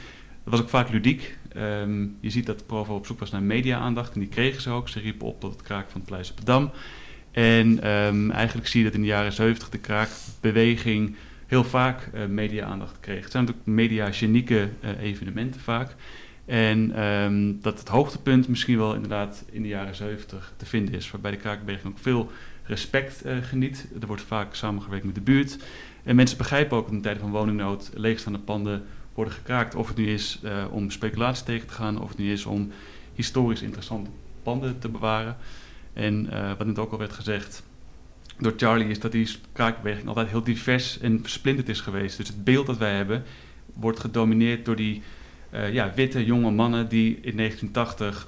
[0.44, 1.38] Dat was ook vaak ludiek.
[1.58, 4.90] Um, je ziet dat Provo op zoek was naar media-aandacht en die kregen ze ook.
[4.90, 6.72] Ze riepen op tot het kraak van het Pleisterdam.
[7.32, 7.82] En
[8.32, 11.16] eigenlijk zie je dat in de jaren 70 de kraakbeweging
[11.48, 13.24] heel vaak uh, media-aandacht kreeg.
[13.24, 14.70] Het zijn natuurlijk media-genieke
[15.00, 15.96] evenementen vaak.
[16.46, 21.12] En um, dat het hoogtepunt misschien wel inderdaad in de jaren 70 te vinden is.
[21.12, 22.32] Waarbij de kraakbeweging ook veel
[22.66, 23.88] respect uh, geniet.
[24.02, 25.58] Er wordt vaak samengewerkt met de buurt.
[26.04, 29.76] En mensen begrijpen ook in tijden van woningnood leegstaande panden worden gekraakt.
[29.76, 32.72] Of het nu is uh, om speculatie tegen te gaan, of het nu is om
[33.14, 34.10] historisch interessante
[34.44, 35.38] panden te bewaren.
[35.94, 37.64] En uh, wat net ook al werd gezegd
[38.40, 42.18] door Charlie, is dat die kraakbeweging altijd heel divers en versplinterd is geweest.
[42.18, 43.24] Dus het beeld dat wij hebben
[43.74, 45.02] wordt gedomineerd door die
[45.72, 48.28] ja, witte jonge mannen die in 1980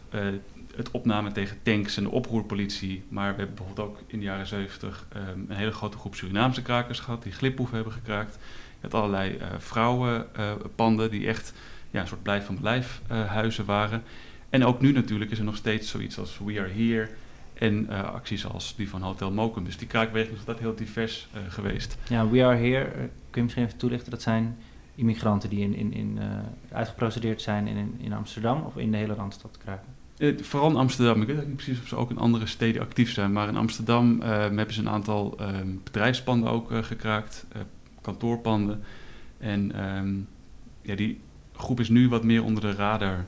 [0.78, 3.04] het opnamen tegen tanks en de oproerpolitie.
[3.10, 7.00] Maar we hebben bijvoorbeeld ook in de jaren 70 een hele grote groep Surinaamse krakers
[7.00, 8.38] gehad die gliphoeven hebben gekraakt.
[8.80, 11.54] Je had allerlei vrouwenpanden die echt
[11.92, 14.04] ja, een soort blijf van blijf huizen waren.
[14.50, 17.10] En ook nu natuurlijk is er nog steeds zoiets als We Are Here
[17.54, 19.64] en uh, acties als die van Hotel Mokum.
[19.64, 21.98] Dus die kraakbeweging is altijd heel divers geweest.
[22.10, 24.12] Ja, We Are Here, kun je misschien even toelichten?
[24.12, 24.58] Dat zijn
[24.96, 26.20] immigranten die in, in, in,
[26.72, 29.97] uitgeprocedeerd zijn in, in Amsterdam of in de hele Randstad kraken?
[30.42, 31.22] Vooral in Amsterdam.
[31.22, 33.32] Ik weet niet precies of ze ook in andere steden actief zijn.
[33.32, 37.46] Maar in Amsterdam hebben ze een aantal ehm, bedrijfspanden ook gekraakt.
[38.02, 38.84] kantoorpanden.
[39.38, 40.28] En um,
[40.82, 41.20] ja, die
[41.54, 43.26] groep is nu wat meer onder de radar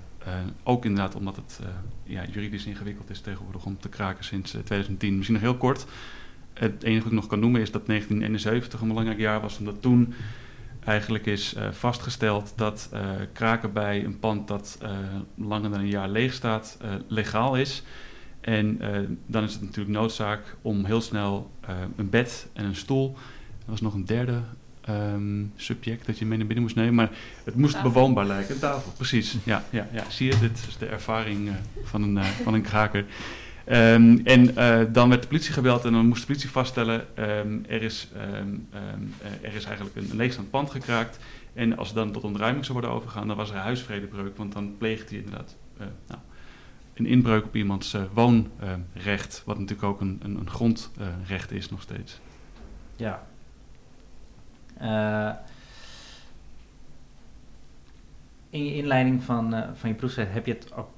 [0.63, 1.59] ook inderdaad omdat het
[2.03, 5.09] ja, juridisch ingewikkeld is tegenwoordig om te kraken sinds 2010.
[5.09, 5.85] Eh, Misschien nog heel kort.
[6.53, 9.81] Het enige wat ik nog kan noemen is dat 1971 een belangrijk jaar was, omdat
[9.81, 10.13] toen
[10.89, 12.89] eigenlijk is vastgesteld dat
[13.33, 14.77] kraken bij een pand dat
[15.35, 17.83] langer dan een jaar leeg staat, legaal is.
[18.41, 18.79] En
[19.25, 21.51] dan is het natuurlijk noodzaak om heel snel
[21.95, 23.15] een bed en een stoel.
[23.65, 24.41] Er was nog een derde
[24.89, 26.93] Ehm, subject dat je mee naar binnen moest nemen.
[26.95, 27.09] Maar
[27.43, 28.53] het moest bewoonbaar lijken.
[28.53, 29.35] Een tafel, precies.
[29.43, 30.03] Ja, ja, ja.
[30.09, 31.51] Zie je, dit is de ervaring
[31.83, 33.05] van, een, van een kraker.
[33.71, 37.05] Um, en uh, dan werd de politie gebeld en dan moest de politie vaststellen...
[37.19, 38.07] Um, er, is,
[39.41, 41.19] er is eigenlijk een leegstaand pand gekraakt.
[41.53, 43.27] En als het dan tot ontruiming zou worden overgegaan...
[43.27, 44.37] dan was er huisvredebreuk.
[44.37, 46.19] Want dan pleegt hij inderdaad nou,
[46.93, 49.41] een inbreuk op iemands woonrecht.
[49.45, 52.19] wat natuurlijk ook een, een, een grondrecht is nog steeds.
[52.95, 53.27] Ja,
[58.49, 60.89] in je inleiding van, van je proefschrift heb je het ook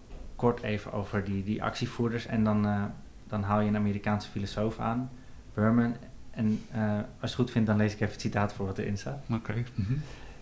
[0.41, 2.25] kort even over die, die actievoerders.
[2.25, 2.83] En dan, uh,
[3.27, 5.09] dan haal je een Amerikaanse filosoof aan,
[5.53, 5.95] Berman.
[6.31, 8.97] En als je het goed vindt, dan lees ik even het citaat voor wat erin
[8.97, 9.23] staat.
[9.29, 9.33] Oké.
[9.33, 9.65] Okay.
[9.75, 10.01] Mm -hmm.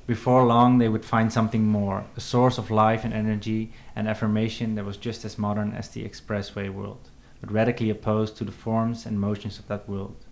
[0.10, 4.76] Before long, they would find something more, a source of life and energy and affirmation
[4.76, 9.06] that was just as modern as the expressway world, but radically opposed to the forms
[9.06, 10.26] and motions of that world.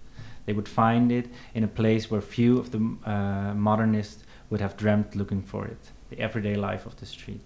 [0.46, 4.76] They would find it in a place where few of the uh, modernists would have
[4.78, 5.92] dreamt looking for it.
[6.10, 7.46] The everyday life of the street.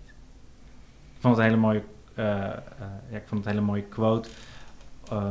[1.16, 2.64] Ik vond het een hele mooie, uh, uh, ja,
[3.12, 4.30] ik vond het een hele mooie quote.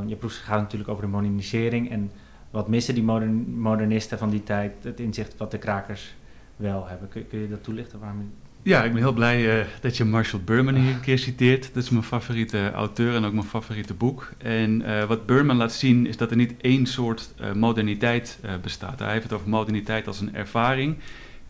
[0.06, 2.10] je proef gaat natuurlijk over de modernisering en
[2.50, 6.14] wat missen die modern, modernisten van die tijd, het inzicht wat de krakers
[6.56, 7.08] wel hebben.
[7.08, 7.98] Kun, kun je dat toelichten?
[7.98, 11.74] Waarom ja, ik ben heel blij dat je Marshall Berman hier een keer citeert.
[11.74, 14.32] Dat is mijn favoriete auteur en ook mijn favoriete boek.
[14.38, 18.98] En wat Berman laat zien is dat er niet één soort moderniteit bestaat.
[18.98, 20.96] Hij heeft het over moderniteit als een ervaring.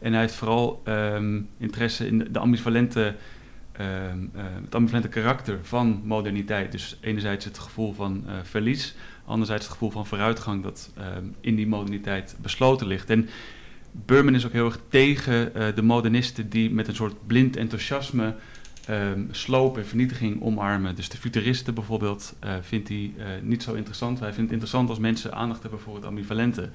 [0.00, 3.14] En hij heeft vooral um, interesse in de ambivalente,
[4.62, 6.72] het ambivalente karakter van moderniteit.
[6.72, 11.66] Dus enerzijds het gevoel van verlies, anderzijds het gevoel van vooruitgang dat um, in die
[11.66, 13.10] moderniteit besloten ligt.
[13.10, 13.28] En
[13.92, 18.34] Burman is ook heel erg tegen uh, de modernisten die met een soort blind enthousiasme
[18.90, 20.94] um, sloop en vernietiging omarmen.
[20.94, 24.18] Dus de futuristen bijvoorbeeld vindt hij niet zo interessant.
[24.18, 26.70] Hij vindt het interessant als mensen aandacht hebben voor het ambivalente.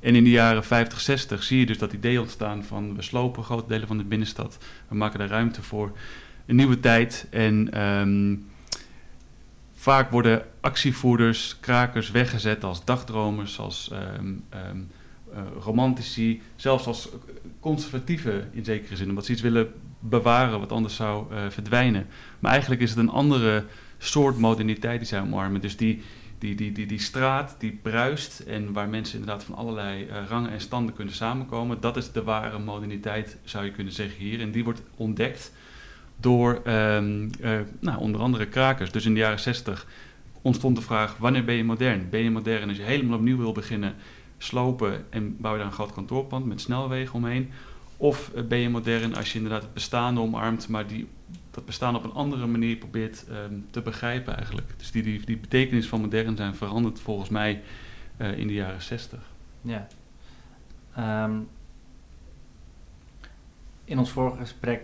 [0.00, 3.44] En in de jaren 50, 60 zie je dus dat idee ontstaan van we slopen
[3.44, 4.58] grote delen van de binnenstad.
[4.88, 5.92] We maken daar ruimte voor
[6.50, 7.26] een nieuwe tijd.
[7.30, 8.46] En um,
[9.74, 17.08] vaak worden actievoerders, krakers weggezet als dagdromers, als um, uh, romantici, zelfs als
[17.60, 22.06] conservatieve in zekere zin, omdat ze iets willen bewaren wat anders zou uh, verdwijnen.
[22.38, 23.64] Maar eigenlijk is het een andere
[23.98, 25.60] soort moderniteit die zij omarmen.
[25.60, 26.02] Dus die,
[26.38, 30.50] die, die, die, die straat die bruist en waar mensen inderdaad van allerlei uh, rangen
[30.50, 34.40] en standen kunnen samenkomen, dat is de ware moderniteit, zou je kunnen zeggen hier.
[34.40, 35.52] En die wordt ontdekt
[36.20, 37.30] door um,
[37.80, 38.92] nou, onder andere krakers.
[38.92, 39.86] Dus in de jaren 60
[40.42, 42.06] ontstond de vraag: wanneer ben je modern?
[42.10, 43.94] Ben je modern als je helemaal opnieuw wil beginnen?
[44.42, 47.50] slopen en bouw je daar een groot kantoorpand met snelwegen omheen?
[47.96, 51.08] Of eh, ben je modern als je inderdaad het bestaande omarmt, maar die,
[51.50, 54.72] dat bestaan op een andere manier probeert um, te begrijpen eigenlijk.
[54.76, 57.62] Dus die, die, die betekenis van modern zijn veranderd volgens mij
[58.18, 59.20] uh, in de jaren zestig.
[59.60, 59.86] Ja.
[61.24, 61.48] Um,
[63.84, 64.82] in ons vorige gesprek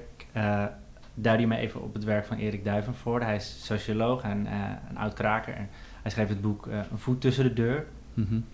[1.16, 3.24] duidde je mij even op het werk van Erik Duivenvoorde.
[3.24, 5.54] Hij is socioloog en uh, een oud kraker.
[5.54, 5.68] En
[6.02, 7.86] hij schreef het boek Een voet tussen de deur.
[8.14, 8.44] Mm -hmm.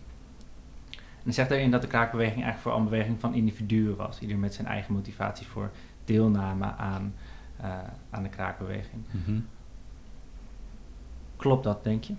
[0.91, 4.21] En hij zegt daarin dat de kraakbeweging eigenlijk vooral een beweging van individuen was.
[4.21, 5.71] Ieder met zijn eigen motivatie voor
[6.05, 7.15] deelname aan,
[7.61, 7.79] uh,
[8.11, 9.03] aan de kraakbeweging.
[9.11, 9.47] Mm -hmm.
[11.37, 12.15] Klopt dat, denk je?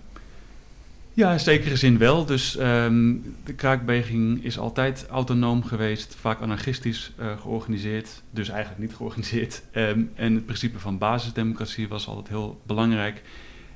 [1.16, 2.24] Ja, in zekere zin wel.
[2.24, 8.94] Dus um, de kraakbeweging is altijd autonoom geweest, vaak anarchistisch uh, georganiseerd, dus eigenlijk niet
[8.94, 9.62] georganiseerd.
[9.72, 13.22] Um, en het principe van basisdemocratie was altijd heel belangrijk.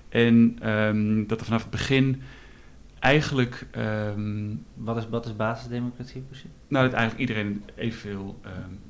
[0.09, 2.23] En um, dat er vanaf het begin
[2.99, 3.67] eigenlijk...
[4.75, 6.51] Wat, is, wat is basisdemocratie precies?
[6.69, 8.41] Nou, dat eigenlijk iedereen evenveel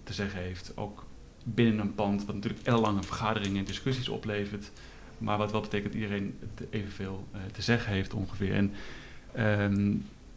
[0.04, 0.72] te zeggen heeft.
[0.74, 1.06] Ook
[1.44, 4.70] binnen een pand, wat natuurlijk ellenlange vergaderingen en discussies oplevert,
[5.18, 6.38] maar wat wel betekent dat iedereen
[6.70, 8.54] evenveel uh, te zeggen heeft ongeveer.
[8.54, 8.72] En
[9.34, 9.94] ehm,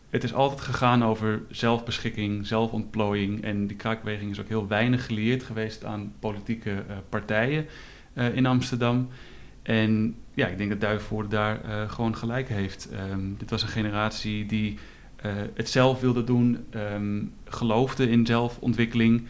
[0.09, 3.43] het is altijd gegaan over zelfbeschikking, zelfontplooiing.
[3.43, 7.65] En die kraakbeweging is ook heel weinig gelieerd geweest aan politieke uh, partijen
[8.13, 9.09] uh, in Amsterdam.
[9.61, 12.89] En ja, ik denk dat Duivenvoorde daar gewoon gelijk heeft.
[13.11, 14.77] Um, dit was een generatie die
[15.53, 19.27] het zelf wilde doen, um, geloofde in zelfontwikkeling.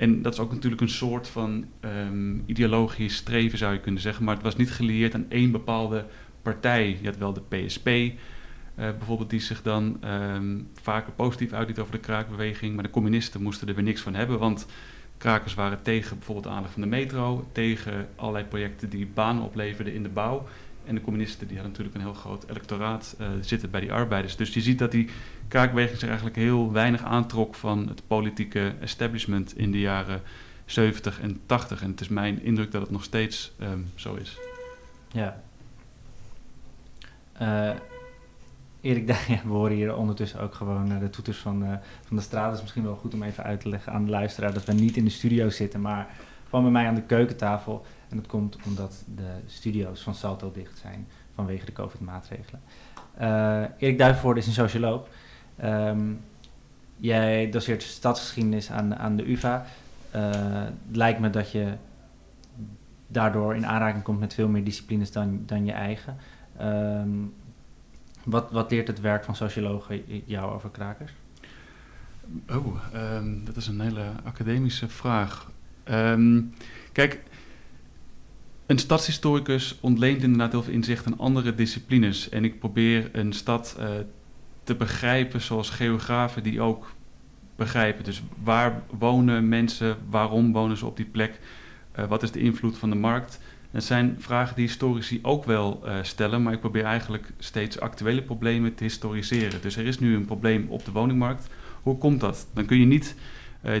[0.00, 4.24] En dat is ook natuurlijk een soort van um, ideologisch streven, zou je kunnen zeggen.
[4.24, 6.04] Maar het was niet gelieerd aan één bepaalde
[6.42, 6.98] partij.
[7.00, 8.10] Je had wel de PSP, uh,
[8.74, 12.74] bijvoorbeeld die zich dan um, vaker positief uitliet over de kraakbeweging.
[12.74, 14.66] Maar de communisten moesten er weer niks van hebben, want
[15.16, 19.94] krakers waren tegen bijvoorbeeld de aanleg van de metro, tegen allerlei projecten die banen opleverden
[19.94, 20.46] in de bouw.
[20.84, 24.36] En de communisten die hadden natuurlijk een heel groot electoraat uh, zitten bij die arbeiders.
[24.36, 25.10] Dus je ziet dat die
[25.48, 30.20] kraakbeweging zich eigenlijk heel weinig aantrok van het politieke establishment in de jaren
[30.64, 31.82] 70 en 80.
[31.82, 34.38] En het is mijn indruk dat het nog steeds um, zo is.
[35.08, 35.42] Ja.
[37.42, 37.70] Uh,
[38.80, 39.06] Erik,
[39.44, 42.46] we horen hier ondertussen ook gewoon uh, de toeters van, van de straat.
[42.46, 44.72] Het is misschien wel goed om even uit te leggen aan de luisteraar dat we
[44.72, 46.08] niet in de studio zitten, maar
[46.44, 47.84] gewoon bij mij aan de keukentafel.
[48.10, 52.60] En dat komt omdat de studio's van Salto dicht zijn vanwege de COVID-maatregelen.
[53.20, 55.06] Uh, Erik Duivenvoorde is een socioloog.
[55.64, 56.20] Um,
[56.96, 59.66] jij doseert stadsgeschiedenis aan, aan de UvA.
[60.10, 61.72] het lijkt me dat je
[63.06, 66.16] daardoor in aanraking komt met veel meer disciplines dan, dan je eigen.
[66.60, 67.34] Um,
[68.24, 71.12] wat, wat leert het werk van sociologen jou over krakers?
[72.50, 75.50] Oh, um, dat is een hele academische vraag.
[76.92, 77.22] Kijk,
[78.70, 82.28] een stadshistoricus ontleent inderdaad heel veel inzicht aan andere disciplines.
[82.28, 83.88] En ik probeer een stad uh,
[84.64, 86.92] te begrijpen zoals geografen die ook
[87.56, 88.04] begrijpen.
[88.04, 91.38] Dus waar wonen mensen, waarom wonen ze op die plek,
[91.98, 93.40] uh, wat is de invloed van de markt.
[93.70, 98.22] Dat zijn vragen die historici ook wel uh, stellen, maar ik probeer eigenlijk steeds actuele
[98.22, 99.60] problemen te historiseren.
[99.60, 101.48] Dus er is nu een probleem op de woningmarkt.
[101.82, 102.46] Hoe komt dat?
[102.54, 103.14] Dan kun je niet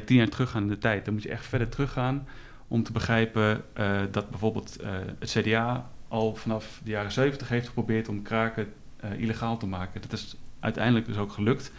[0.04, 1.04] tien jaar teruggaan in de tijd.
[1.04, 2.26] Dan moet je echt verder teruggaan
[2.70, 4.76] om te begrijpen uh, dat bijvoorbeeld
[5.18, 8.72] het CDA al vanaf de jaren 70 heeft geprobeerd om kraken
[9.18, 10.00] illegaal te maken.
[10.00, 11.72] Dat is uiteindelijk dus ook gelukt.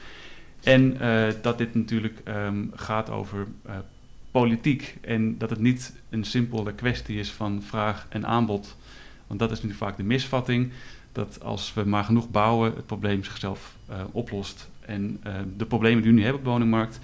[0.63, 0.97] En
[1.41, 3.47] dat dit natuurlijk um, gaat over
[4.31, 8.77] politiek en dat het niet een simpele kwestie is van vraag en aanbod.
[9.27, 10.71] Want dat is nu vaak de misvatting,
[11.11, 13.75] dat als we maar genoeg bouwen, het probleem zichzelf
[14.11, 14.69] oplost.
[14.79, 15.21] En
[15.57, 16.99] de problemen die we nu hebben op de woningmarkt,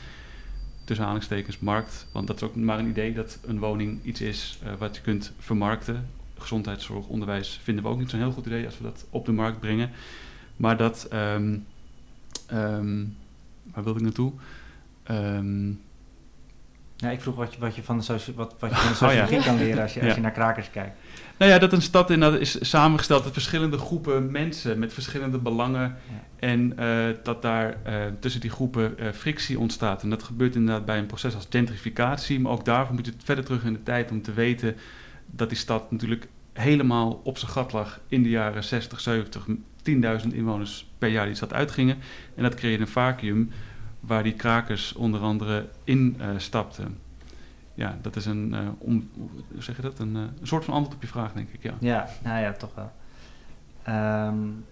[0.88, 4.60] tussen aanhalingstekens markt, want dat is ook maar een idee dat een woning iets is
[4.64, 6.08] uh, wat je kunt vermarkten.
[6.38, 9.32] Gezondheidszorg, onderwijs vinden we ook niet zo'n heel goed idee als we dat op de
[9.32, 9.90] markt brengen.
[10.56, 11.66] Maar dat, um,
[12.54, 13.16] um,
[13.74, 14.32] waar wilde ik naartoe?
[15.12, 15.82] Um,
[16.98, 18.96] ja, ik vroeg wat je, wat je van de, soci wat, wat je van de
[18.96, 19.50] sociologie oh, ja.
[19.50, 20.98] kan leren als je, als je naar krakers kijkt.
[21.38, 25.82] Nou ja, dat een stad inderdaad is samengesteld uit verschillende groepen mensen met verschillende belangen.
[25.82, 26.24] Ja.
[26.40, 30.04] En uh, dat daar uh, tussen die groepen uh, frictie ontstaat.
[30.04, 32.40] En dat gebeurt inderdaad bij een proces als gentrificatie.
[32.40, 34.76] Maar ook daarvoor moet je verder terug in de tijd om te weten
[35.26, 39.46] dat die stad natuurlijk helemaal op zijn gat lag in de jaren 60, 70.
[39.48, 41.98] 10.000 inwoners per jaar die stad uitgingen.
[42.36, 43.52] En dat creëerde een vacuüm
[44.00, 47.00] waar die krakers onder andere in uh, stapten.
[47.74, 49.10] Ja, dat is een, uh, om,
[49.58, 50.00] zeg je dat?
[50.00, 51.64] Een, uh, een, soort van antwoord op je vraag, denk ik.
[51.64, 52.92] Ja, ja nou ja, toch wel.
[54.28, 54.66] Um,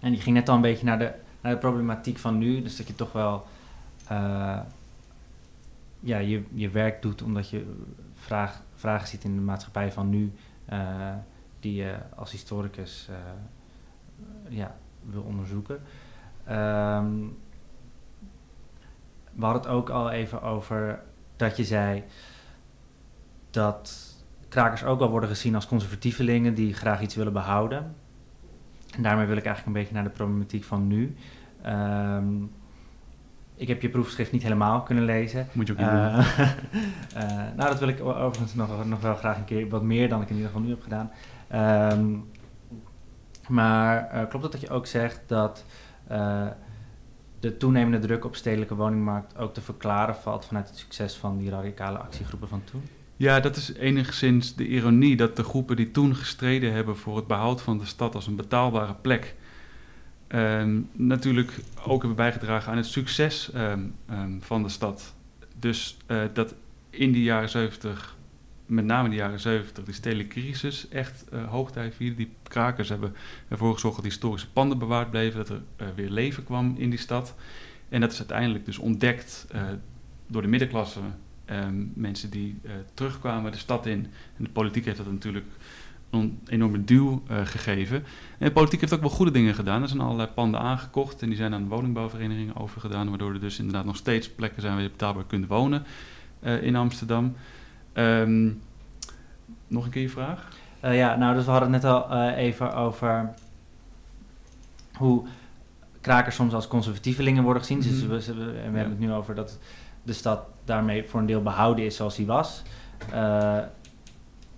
[0.00, 2.76] en je ging net al een beetje naar de, naar de problematiek van nu, dus
[2.76, 3.46] dat je toch wel
[6.00, 7.74] ja, je, je werk doet omdat je
[8.14, 10.32] vraag, vragen ziet in de maatschappij van nu,
[11.60, 13.08] die je als historicus
[14.48, 15.80] ja, wil onderzoeken.
[16.50, 17.36] Um,
[19.34, 21.00] we hadden het ook al even over
[21.36, 22.04] dat je zei
[23.50, 24.14] dat
[24.48, 27.94] krakers ook wel worden gezien als conservatievelingen die graag iets willen behouden.
[28.96, 31.16] En daarmee wil ik eigenlijk een beetje naar de problematiek van nu.
[31.66, 32.50] Um,
[33.54, 35.46] ik heb je proefschrift niet helemaal kunnen lezen.
[35.52, 36.46] Moet je ook niet uh, doen.
[37.16, 40.22] uh, nou, dat wil ik overigens nog, nog wel graag een keer wat meer dan
[40.22, 41.10] ik in ieder geval nu heb gedaan.
[41.92, 42.30] Um,
[43.48, 45.64] maar uh, klopt het dat je ook zegt dat
[47.42, 51.50] de toenemende druk op stedelijke woningmarkt ook te verklaren valt vanuit het succes van die
[51.50, 52.82] radicale actiegroepen van toen?
[53.16, 57.26] Ja, dat is enigszins de ironie dat de groepen die toen gestreden hebben voor het
[57.26, 59.34] behoud van de stad als een betaalbare plek,
[60.28, 65.14] um, natuurlijk ook hebben bijgedragen aan het succes um, um, van de stad.
[65.58, 66.54] Dus uh, dat
[66.90, 68.16] in de jaren 70
[68.66, 71.92] met name in de jaren 70, die stedelijke crisis, echt uh, hoogtij.
[71.98, 73.14] Die krakers hebben
[73.48, 76.98] ervoor gezorgd dat historische panden bewaard bleven, dat er uh, weer leven kwam in die
[76.98, 77.34] stad.
[77.88, 79.62] En dat is uiteindelijk dus ontdekt uh,
[80.26, 81.00] door de middenklasse
[81.44, 82.60] ehm, mensen die
[82.94, 84.06] terugkwamen de stad in.
[84.36, 85.46] En de politiek heeft dat natuurlijk
[86.10, 87.96] een enorme duw gegeven.
[88.38, 89.82] En de politiek heeft ook wel goede dingen gedaan.
[89.82, 93.84] Er zijn allerlei panden aangekocht en die zijn aan woningbouwverenigingen overgedaan, waardoor er dus inderdaad
[93.84, 95.84] nog steeds plekken zijn waar je betaalbaar kunt wonen
[96.60, 97.34] in Amsterdam.
[97.92, 98.50] Ehm,
[99.66, 100.48] nog een keer je vraag?
[100.80, 103.34] ja, nou, dus we hadden het net al even over
[104.92, 105.24] hoe
[106.00, 107.80] krakers soms als conservatievelingen worden gezien.
[107.80, 108.34] Dus mhm.
[108.36, 109.58] we, hebben het nu over dat
[110.02, 112.62] de stad daarmee voor een deel behouden is zoals die was.
[113.08, 113.14] Uh,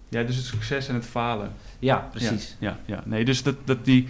[0.08, 1.52] ja, dus het succes en het falen.
[1.78, 2.56] Ja, precies.
[2.58, 4.08] Ja, ja, nee, dus dat, dat die,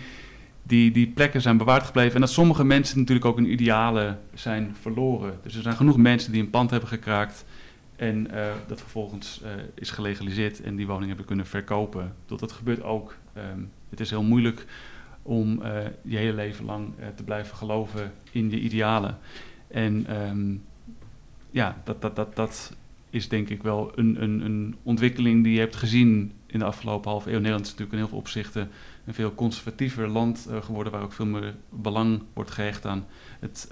[0.63, 2.15] die, die plekken zijn bewaard gebleven.
[2.15, 5.39] En dat sommige mensen natuurlijk ook hun idealen zijn verloren.
[5.43, 7.45] Dus er zijn genoeg mensen die een pand hebben gekraakt.
[7.97, 12.15] En uh, dat vervolgens uh, is gelegaliseerd en die woning hebben kunnen verkopen.
[12.27, 13.17] Dat, dat gebeurt ook.
[13.37, 14.67] Um, het is heel moeilijk
[15.23, 19.19] om uh, je hele leven lang te blijven geloven in je idealen.
[19.69, 20.63] En um,
[21.51, 22.77] ja, dat, dat, dat, dat
[23.11, 27.11] is denk ik wel een, een, een ontwikkeling die je hebt gezien in de afgelopen
[27.11, 27.33] half eeuw.
[27.33, 28.71] Nederland is natuurlijk in heel veel opzichten
[29.05, 33.07] een veel conservatiever land geworden, waar ook veel meer belang wordt gehecht aan
[33.41, 33.71] het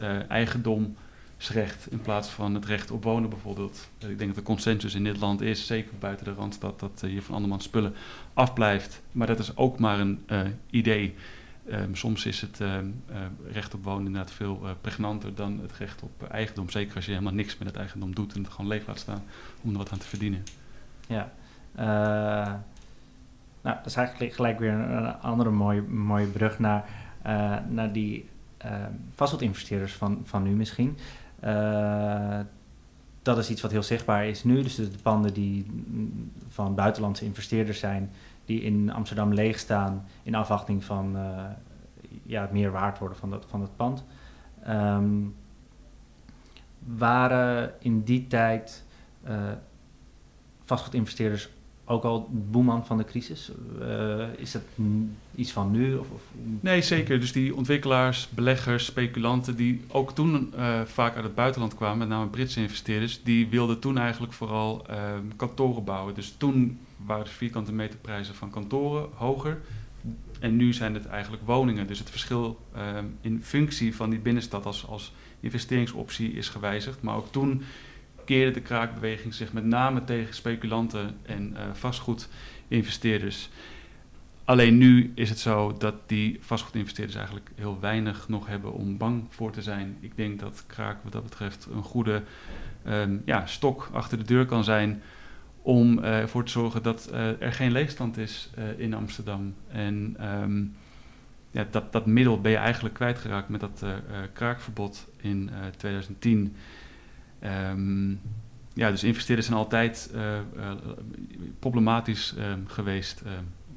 [1.90, 3.88] in plaats van het recht op wonen bijvoorbeeld.
[3.98, 7.22] ik denk dat de consensus in dit land is, zeker buiten de randstad, dat je
[7.22, 7.94] van andermans spullen
[8.34, 9.02] afblijft.
[9.12, 10.24] Maar dat is ook maar een
[10.70, 11.14] idee.
[11.70, 12.76] Um, soms is het uh,
[13.52, 16.70] recht op wonen inderdaad veel pregnanter dan het recht op eigendom.
[16.70, 19.22] Zeker als je helemaal niks met het eigendom doet en het gewoon leeg laat staan
[19.62, 20.42] om er wat aan te verdienen.
[21.06, 21.32] Ja,
[23.62, 26.84] nou, dat is eigenlijk gelijk weer een, andere mooie, mooie brug naar,
[27.68, 30.96] naar die ehm, vastgoedinvesteerders van, van nu misschien.
[33.22, 34.62] Dat is iets wat heel zichtbaar is nu.
[34.62, 35.66] Dus de panden die
[36.48, 38.10] van buitenlandse investeerders zijn,
[38.44, 41.44] die in Amsterdam leeg staan in afwachting van uh,
[42.22, 44.04] ja, het meer waard worden van, dat, van het pand.
[44.68, 45.34] Um,
[46.78, 48.84] waren in die tijd
[49.28, 49.52] uh,
[50.64, 51.48] vastgoedinvesteerders
[51.92, 53.50] ook al boeman van de crisis?
[53.80, 54.62] Uh, is dat
[55.34, 55.96] iets van nu?
[55.96, 56.06] Of,
[56.60, 57.20] Nee, zeker.
[57.20, 62.08] Dus die ontwikkelaars, beleggers, speculanten, die ook toen uh, vaak uit het buitenland kwamen, met
[62.08, 64.96] name Britse investeerders, die wilden toen eigenlijk vooral uh,
[65.36, 66.14] kantoren bouwen.
[66.14, 69.60] Dus toen waren de vierkante meterprijzen van kantoren hoger.
[70.40, 71.86] En nu zijn het eigenlijk woningen.
[71.86, 77.02] Dus het verschil ehm, in functie van die binnenstad als, als investeringsoptie is gewijzigd.
[77.02, 77.62] Maar ook toen
[78.24, 83.48] keerde de kraakbeweging zich met name tegen speculanten en uh, vastgoedinvesteerders.
[84.44, 89.24] Alleen nu is het zo dat die vastgoedinvesteerders eigenlijk heel weinig nog hebben om bang
[89.28, 89.96] voor te zijn.
[90.00, 92.22] Ik denk dat kraak wat dat betreft een goede
[92.86, 95.02] um, ja, stok achter de deur kan zijn
[95.62, 99.54] om uh, ervoor te zorgen dat uh, er geen leegstand is in Amsterdam.
[99.68, 100.76] En um,
[101.50, 103.84] ja, dat, dat middel ben je eigenlijk kwijtgeraakt met dat
[104.32, 106.56] kraakverbod in 2010.
[107.44, 108.20] Um,
[108.74, 110.14] ja, dus investeerders zijn altijd
[111.58, 113.22] problematisch um, geweest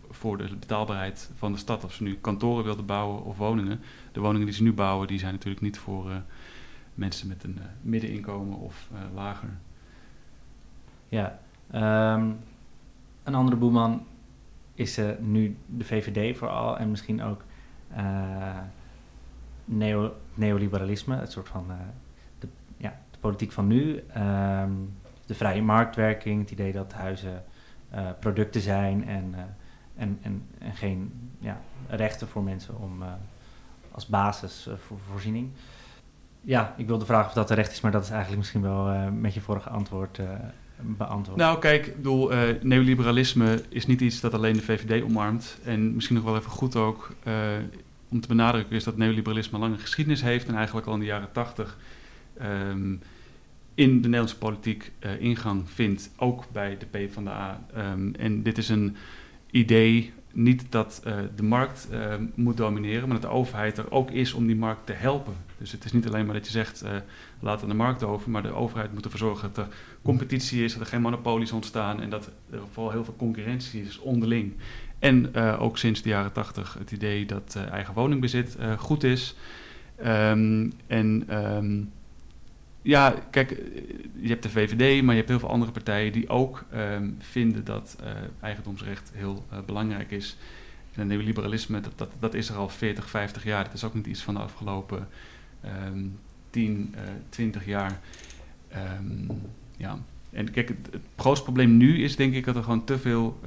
[0.10, 1.84] voor de betaalbaarheid van de stad.
[1.84, 3.80] Of ze nu kantoren wilden bouwen of woningen.
[4.12, 6.12] De woningen die ze nu bouwen, die zijn natuurlijk niet voor
[6.94, 9.50] mensen met een middeninkomen of lager.
[11.10, 11.40] Ja,
[13.24, 14.06] een andere boeman
[14.74, 17.44] is nu de VVD vooral en misschien ook
[19.66, 21.66] neo, neoliberalisme, het soort van
[23.26, 24.04] politiek van nu.
[24.18, 24.94] Um,
[25.26, 27.44] de vrije marktwerking, het idee dat huizen
[28.20, 29.36] producten zijn en,
[29.96, 33.04] en, en, en, geen ja, rechten voor mensen om
[33.92, 35.50] als basis voor voorziening.
[36.42, 39.34] Ja, ik wilde vragen of dat terecht is, maar dat is eigenlijk misschien wel met
[39.34, 40.20] je vorige antwoord
[40.80, 41.46] beantwoorden?
[41.46, 45.58] Nou, kijk, uh, neoliberalisme is niet iets dat alleen de VVD omarmt.
[45.64, 47.16] En misschien nog wel even goed ook
[48.10, 51.06] om te benadrukken is dat neoliberalisme een lange geschiedenis heeft en eigenlijk al in de
[51.06, 51.78] jaren tachtig
[52.42, 53.02] um,
[53.76, 57.66] in de Nederlandse politiek uh, ingang vindt, ook bij de PvdA.
[57.78, 58.96] Um, en dit is een
[59.52, 64.12] idee niet dat uh, de markt uh, moet domineren, maar dat de overheid er ook
[64.12, 65.34] is om die markt te helpen.
[65.58, 66.84] Dus het is niet alleen maar dat je zegt,
[67.40, 70.74] laat aan de markt over, maar de overheid moet ervoor zorgen dat er competitie is,
[70.74, 74.54] dat er geen monopolies ontstaan en dat er vooral heel veel concurrentie is onderling.
[75.00, 79.36] En ook sinds de jaren tachtig het idee dat eigen woningbezit goed is.
[80.06, 81.92] Um, en um,
[82.86, 83.50] ja, kijk,
[84.20, 87.64] je hebt de VVD, maar je hebt heel veel andere partijen die ook um, vinden
[87.64, 88.10] dat uh,
[88.40, 90.38] eigendomsrecht heel uh, belangrijk is.
[90.94, 93.64] En het neoliberalisme, dat, dat, is er al 40, 50 jaar.
[93.64, 95.08] Dat is ook niet iets van de afgelopen
[95.86, 96.20] um,
[96.50, 98.00] 10, uh, 20 jaar.
[99.00, 99.42] Um,
[99.78, 100.00] ja.
[100.30, 103.40] En kijk, het, grootste probleem nu is denk ik dat er gewoon te veel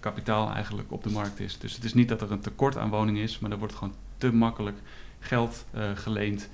[0.00, 1.58] kapitaal eigenlijk op de markt is.
[1.58, 3.94] Dus het is niet dat er een tekort aan woningen is, maar er wordt gewoon
[4.18, 4.78] te makkelijk
[5.18, 6.50] geld geleend.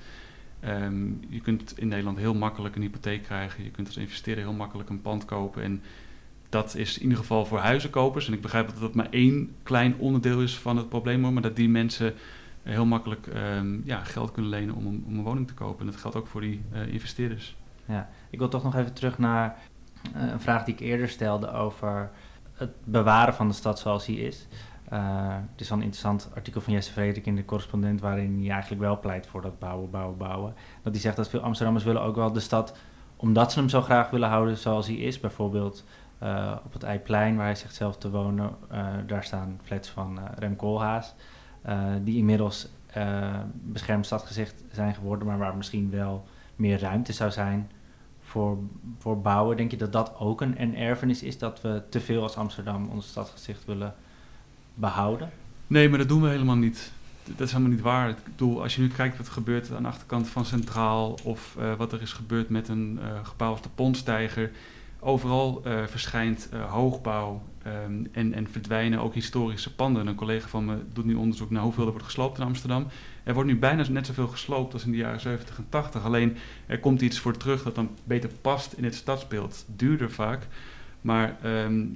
[0.59, 3.63] Ehm, je kunt in Nederland heel makkelijk een hypotheek krijgen.
[3.63, 5.63] Je kunt als investeerder heel makkelijk een pand kopen.
[5.63, 5.81] En
[6.49, 8.27] dat is in ieder geval voor huizenkopers.
[8.27, 11.55] En ik begrijp dat dat maar één klein onderdeel is van het probleem, maar dat
[11.55, 12.13] die mensen
[12.63, 15.79] heel makkelijk ehm, ja, geld kunnen lenen om, om, een woning te kopen.
[15.79, 17.55] En dat geldt ook voor die uh, investeerders.
[17.85, 19.57] Ja, ik wil toch nog even terug naar
[20.15, 22.09] uh, een vraag die ik eerder stelde over
[22.53, 24.47] het bewaren van de stad zoals die is.
[24.93, 28.51] Uh, het is wel een interessant artikel van Jesse Frederik in de correspondent, waarin hij
[28.51, 30.53] eigenlijk wel pleit voor dat bouwen, bouwen, bouwen.
[30.83, 32.77] Dat hij zegt dat veel Amsterdammers willen ook wel de stad,
[33.15, 35.19] omdat ze hem zo graag willen houden zoals hij is.
[35.19, 35.83] Bijvoorbeeld
[36.23, 40.19] uh, op het Eiplein, waar hij zegt zelf te wonen, uh, daar staan flats van
[40.35, 41.15] Rem Koolhaas.
[42.01, 42.67] die inmiddels
[43.51, 46.23] beschermd stadgezicht zijn geworden, maar waar misschien wel
[46.55, 47.71] meer ruimte zou zijn
[48.19, 48.57] voor,
[48.97, 49.57] voor bouwen.
[49.57, 52.89] Denk je dat dat ook een, een erfenis is, dat we te veel als Amsterdam
[52.89, 53.95] ons stadgezicht willen
[54.77, 55.29] behouden?
[55.67, 56.91] Nee, maar dat doen we helemaal niet.
[57.23, 58.09] Dat is helemaal niet waar.
[58.09, 61.17] Ik bedoel, als je nu kijkt wat er gebeurt aan de achterkant van Centraal...
[61.23, 64.49] of uh, wat er is gebeurd met een uh, gebouw als de
[64.99, 70.07] overal uh, verschijnt hoogbouw um, en, en verdwijnen ook historische panden.
[70.07, 72.87] Een collega van me doet nu onderzoek naar hoeveel er wordt gesloopt in Amsterdam.
[73.23, 76.05] Er wordt nu bijna net zoveel gesloopt als in de jaren 70 en 80.
[76.05, 79.65] Alleen er komt iets voor terug dat dan beter past in het stadsbeeld.
[79.75, 80.47] Duurder vaak.
[81.07, 81.95] Maar um,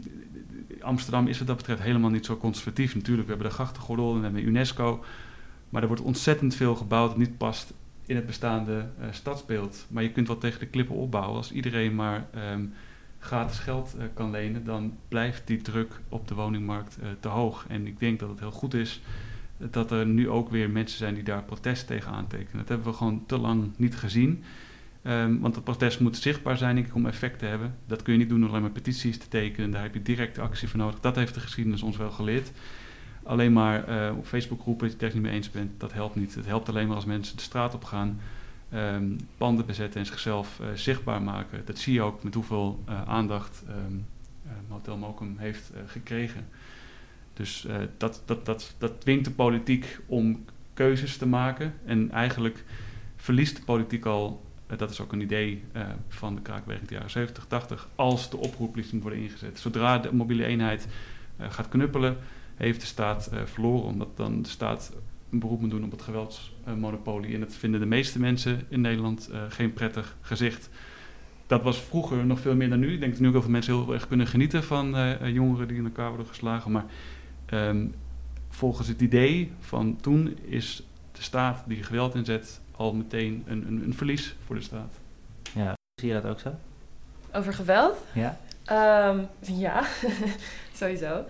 [0.81, 2.95] Amsterdam is wat dat betreft helemaal niet zo conservatief.
[2.95, 5.03] Natuurlijk, we hebben de grachtengordel en we hebben UNESCO.
[5.69, 7.73] Maar er wordt ontzettend veel gebouwd dat niet past
[8.05, 9.85] in het bestaande uh, stadsbeeld.
[9.89, 11.37] Maar je kunt wel tegen de klippen opbouwen.
[11.37, 12.73] Als iedereen maar um,
[13.19, 17.65] gratis geld uh, kan lenen, dan blijft die druk op de woningmarkt uh, te hoog.
[17.67, 19.01] En ik denk dat het heel goed is
[19.57, 22.57] dat er nu ook weer mensen zijn die daar protest tegen aantekenen.
[22.57, 24.43] Dat hebben we gewoon te lang niet gezien.
[25.03, 27.75] Um, want het protest moet zichtbaar zijn denk ik, om effect te hebben.
[27.85, 29.71] Dat kun je niet doen door alleen maar petities te tekenen.
[29.71, 30.99] Daar heb je directe actie voor nodig.
[30.99, 32.51] Dat heeft de geschiedenis ons wel geleerd.
[33.23, 36.15] Alleen maar uh, op Facebook roepen dat je het niet mee eens bent, dat helpt
[36.15, 36.35] niet.
[36.35, 38.19] Het helpt alleen maar als mensen de straat op gaan,
[38.73, 41.61] um, panden bezetten en zichzelf uh, zichtbaar maken.
[41.65, 44.05] Dat zie je ook met hoeveel uh, aandacht um,
[44.67, 46.47] Hotel Mokum heeft gekregen.
[47.33, 51.73] Dus dat, dat, dat, dat dwingt de politiek om keuzes te maken.
[51.85, 52.63] En eigenlijk
[53.15, 54.41] verliest de politiek al
[54.77, 57.89] dat is ook een idee uh, van de kraakbeweging de jaren 70, 80.
[57.95, 59.59] Als de oproeplijst worden ingezet.
[59.59, 60.87] Zodra de mobiele eenheid
[61.39, 62.17] uh, gaat knuppelen,
[62.55, 63.85] heeft de staat verloren.
[63.85, 64.93] Omdat dan de staat
[65.29, 67.33] een beroep moet doen op het geweldsmonopolie.
[67.33, 70.69] en dat vinden de meeste mensen in Nederland geen prettig gezicht.
[71.47, 72.93] Dat was vroeger nog veel meer dan nu.
[72.93, 74.95] Ik denk dat nu ook heel veel mensen heel erg kunnen genieten van
[75.33, 76.71] jongeren die in elkaar worden geslagen.
[76.71, 76.85] Maar
[77.53, 77.93] um,
[78.49, 83.83] volgens het idee van toen is de staat die geweld inzet al meteen een, een,
[83.83, 84.93] een verlies voor de staat.
[85.53, 86.53] Ja, zie je dat ook zo?
[87.33, 87.97] Over geweld?
[88.13, 88.37] Ja.
[89.09, 89.27] Um,
[89.65, 89.83] ja,
[90.79, 91.23] sowieso.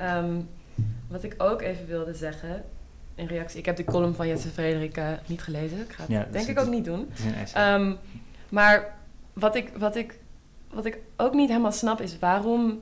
[0.00, 0.48] Um,
[1.08, 2.64] wat ik ook even wilde zeggen,
[3.14, 5.80] in reactie, ik heb de column van Jesse Frederik uh, niet gelezen.
[5.80, 7.12] Ik ga het ja, denk ik ook niet doen.
[7.56, 7.98] Um,
[8.48, 8.94] maar
[9.32, 10.18] wat ik, wat, ik,
[10.70, 12.80] wat ik ook niet helemaal snap is waarom,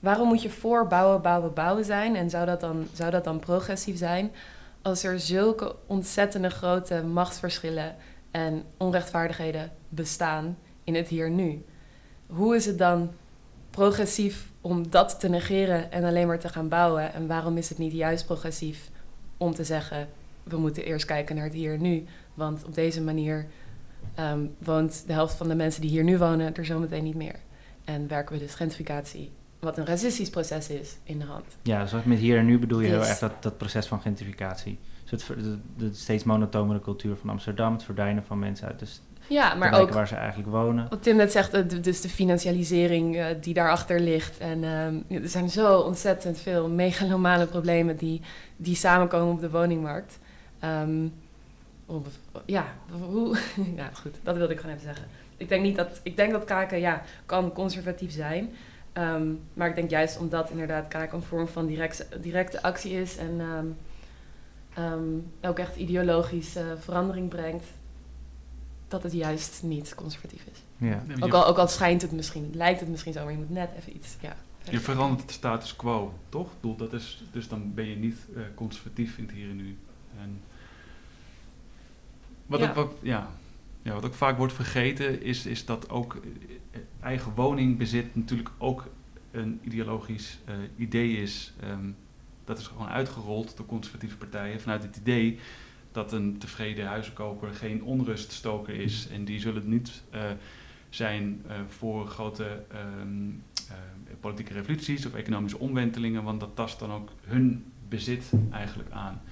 [0.00, 2.16] waarom moet je voor bouwen, bouwen, bouwen zijn?
[2.16, 4.30] En zou dat dan, zou dat dan progressief zijn?
[4.82, 7.96] Als er zulke ontzettende grote machtsverschillen
[8.30, 11.64] en onrechtvaardigheden bestaan in het hier nu,
[12.26, 13.10] hoe is het dan
[13.70, 17.12] progressief om dat te negeren en alleen maar te gaan bouwen?
[17.12, 18.90] En waarom is het niet juist progressief
[19.36, 20.08] om te zeggen:
[20.42, 22.04] we moeten eerst kijken naar het hier nu?
[22.34, 23.46] Want op deze manier
[24.18, 27.38] um, woont de helft van de mensen die hier nu wonen er zometeen niet meer.
[27.84, 31.44] En werken we dus gentrificatie wat een racistisch proces is in de hand.
[31.62, 34.00] Ja, zoals met hier en nu bedoel je dus, heel erg dat, dat proces van
[34.00, 34.78] gentrificatie.
[35.04, 38.86] Dus het, de, de steeds monotomere cultuur van Amsterdam, het verdwijnen van mensen uit de
[39.30, 40.86] ja, maar ook waar ze eigenlijk wonen.
[40.88, 44.38] Wat Tim net zegt, dus de financialisering uh, die daarachter ligt.
[44.38, 48.20] En uh, er zijn zo ontzettend veel megalomane problemen die,
[48.56, 50.18] die samenkomen op de woningmarkt.
[50.64, 51.12] Um,
[51.86, 52.06] op,
[52.44, 53.36] ja, hoe,
[53.76, 55.06] ja, goed, dat wilde ik gewoon even zeggen.
[55.36, 58.50] Ik denk, niet dat, ik denk dat Kaken ja, kan conservatief zijn.
[58.94, 63.16] Um, maar ik denk juist omdat inderdaad Kaken een vorm van direct, directe actie is
[63.16, 63.76] en um,
[64.78, 67.64] um, ook echt ideologische verandering brengt,
[68.88, 70.62] dat het juist niet conservatief is.
[70.76, 71.02] Ja.
[71.20, 73.70] Ook, al, ook al schijnt het misschien, lijkt het misschien zo, maar je moet net
[73.78, 74.16] even iets.
[74.20, 74.36] Ja,
[74.70, 76.48] je verandert de status quo, toch?
[76.60, 79.78] Doel, dat is, dus dan ben je niet uh, conservatief in het hier en nu.
[80.20, 80.40] En
[82.46, 82.68] wat, ja.
[82.68, 83.30] Ook, wat, ja,
[83.82, 86.20] ja, wat ook vaak wordt vergeten is, is dat ook
[87.00, 88.88] eigen woningbezit natuurlijk ook
[89.30, 91.52] een ideologisch uh, idee is.
[91.64, 91.96] Um,
[92.44, 95.38] dat is gewoon uitgerold door conservatieve partijen vanuit het idee
[95.92, 99.08] dat een tevreden huizenkoper geen onruststoker is.
[99.08, 100.20] En die zullen niet uh,
[100.88, 102.62] zijn uh, voor grote
[103.00, 103.42] um,
[104.20, 109.22] politieke revoluties of economische omwentelingen, want dat tast dan ook hun bezit eigenlijk aan.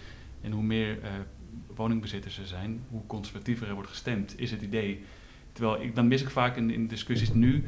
[0.40, 0.98] En hoe meer
[1.78, 5.04] woningbezitters er zijn, hoe conservatiever er wordt gestemd, is het idee.
[5.52, 7.64] Terwijl ik, dan mis ik vaak in, in discussies nu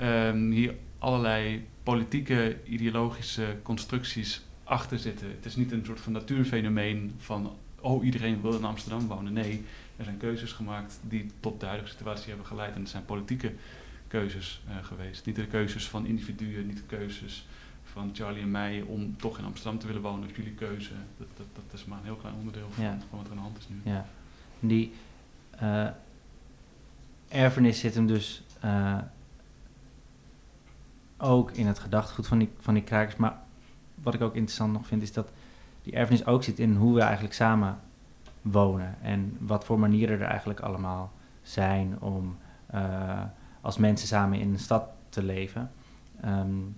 [0.00, 5.28] um, hier allerlei politieke, ideologische constructies achter zitten.
[5.28, 9.32] Het is niet een soort van natuurfenomeen van, oh iedereen wil in Amsterdam wonen.
[9.32, 9.64] Nee,
[9.96, 12.74] er zijn keuzes gemaakt die tot de huidige situatie hebben geleid.
[12.74, 13.52] En het zijn politieke
[14.08, 15.26] keuzes uh, geweest.
[15.26, 17.46] Niet de keuzes van individuen, niet de keuzes
[17.94, 20.28] van Charlie en mij om toch in Amsterdam te willen wonen.
[20.28, 20.92] Of jullie keuze.
[21.18, 22.98] Dat, dat, dat is maar een heel klein onderdeel van, ja.
[23.08, 23.80] van wat er aan de hand is nu.
[23.92, 24.06] Ja.
[24.60, 24.92] Die
[25.62, 25.88] uh,
[27.28, 28.98] erfenis zit hem dus uh,
[31.16, 33.16] ook in het gedachtegoed van die, van die krakers.
[33.16, 33.38] Maar
[33.94, 35.30] wat ik ook interessant nog vind, is dat
[35.82, 37.78] die erfenis ook zit in hoe we eigenlijk samen
[38.42, 38.96] wonen.
[39.02, 42.36] En wat voor manieren er eigenlijk allemaal zijn om
[42.74, 43.22] uh,
[43.60, 45.70] als mensen samen in een stad te leven.
[46.24, 46.76] Um,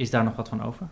[0.00, 0.88] is daar nog wat van over?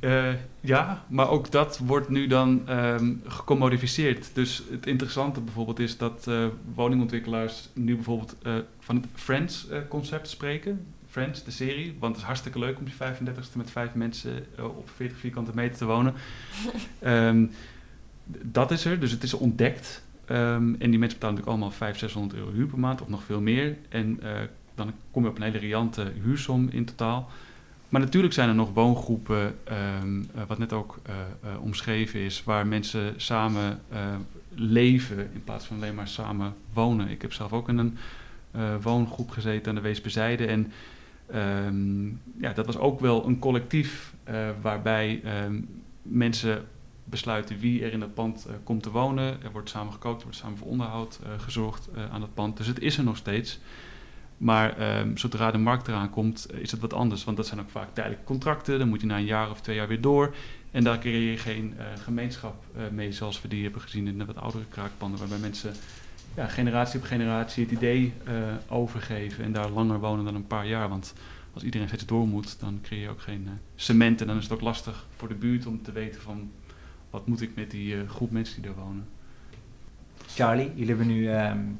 [0.00, 4.30] Uh, ja, maar ook dat wordt nu dan um, gecommodificeerd.
[4.34, 10.86] Dus het interessante bijvoorbeeld is dat uh, woningontwikkelaars nu bijvoorbeeld uh, van het Friends-concept spreken.
[11.08, 11.96] Friends, de serie.
[11.98, 15.76] Want het is hartstikke leuk om die 35ste met vijf mensen op 40 vierkante meter
[15.76, 16.14] te wonen.
[17.04, 17.50] um,
[18.42, 20.04] dat is er, dus het is ontdekt.
[20.30, 23.22] Um, en die mensen betalen natuurlijk allemaal 500, 600 euro huur per maand of nog
[23.22, 23.76] veel meer.
[23.88, 24.20] En
[24.76, 27.30] dan kom je op een hele riante huursom in totaal.
[27.88, 29.58] Maar natuurlijk zijn er nog woongroepen,
[30.02, 31.14] um, wat net ook uh,
[31.44, 33.80] uh, omschreven is, waar mensen samen
[34.54, 37.08] leven in plaats van alleen maar samen wonen.
[37.08, 37.98] Ik heb zelf ook in een
[38.82, 40.46] woongroep gezeten aan de Weesbezijde.
[40.46, 40.72] En
[41.66, 44.14] um, ja, dat was ook wel een collectief
[44.60, 45.68] waarbij um,
[46.02, 46.64] mensen
[47.04, 49.42] besluiten wie er in dat pand komt te wonen.
[49.42, 52.56] Er wordt samen gekookt, er wordt samen voor onderhoud gezorgd aan dat pand.
[52.56, 53.60] Dus het is er nog steeds.
[54.38, 57.24] Maar um, zodra de markt eraan komt, eh, is het wat anders.
[57.24, 58.78] Want dat zijn ook vaak tijdelijke contracten.
[58.78, 60.34] Dan moet je na een jaar of twee jaar weer door.
[60.70, 64.18] En daar creëer je geen uh, gemeenschap uh, mee, zoals we die hebben gezien in
[64.18, 65.18] de wat oudere kraakpanden.
[65.18, 65.74] Waarbij mensen
[66.34, 68.12] ja, generatie op generatie het idee
[68.68, 70.88] overgeven en daar langer wonen dan een paar jaar.
[70.88, 71.14] Want
[71.52, 74.20] als iedereen steeds door moet, dan creëer je ook geen cement.
[74.20, 76.50] En dan is het ook lastig voor de buurt om te weten van
[77.10, 79.06] wat moet ik met die groep mensen die daar wonen.
[80.26, 81.78] Charlie, jullie hebben nu um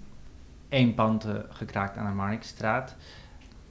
[0.68, 2.96] één pand uh, gekraakt aan de Marnixstraat.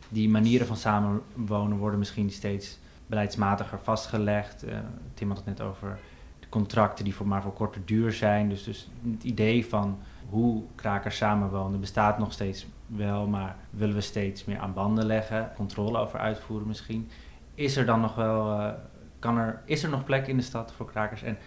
[0.10, 4.66] Die manieren van samenwonen worden misschien steeds beleidsmatiger vastgelegd.
[4.66, 4.78] Uh,
[5.14, 6.00] Tim had het net over
[6.39, 8.50] de contracten die voor maar voor korte duur zijn.
[8.50, 14.02] Dus, dus het idee van hoe krakers samenwonen bestaat nog steeds wel, maar willen we
[14.02, 17.10] steeds meer aan banden leggen, controle over uitvoeren misschien.
[17.56, 18.70] Is er dan nog wel, uh,
[19.20, 21.38] kan er, is er nog plek in de stad voor krakers en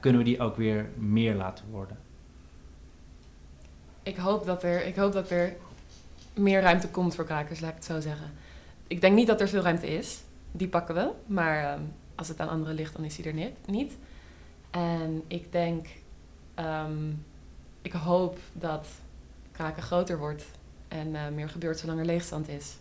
[0.00, 1.96] kunnen we die ook weer meer laten worden?
[4.02, 5.56] Ik hoop dat er, ik hoop dat er
[6.34, 8.32] meer ruimte komt voor krakers, laat ik het zo zeggen.
[8.86, 10.20] Ik denk niet dat er veel ruimte is.
[10.52, 11.10] Die pakken we.
[11.26, 13.66] Maar um, als het aan anderen ligt, dan is die er niet.
[13.66, 13.92] niet.
[14.70, 15.86] En ik denk,
[16.56, 17.24] um,
[17.82, 18.86] ik hoop dat
[19.52, 20.44] kraken groter wordt
[20.88, 22.76] en uh, meer gebeurt zolang er leegstand is.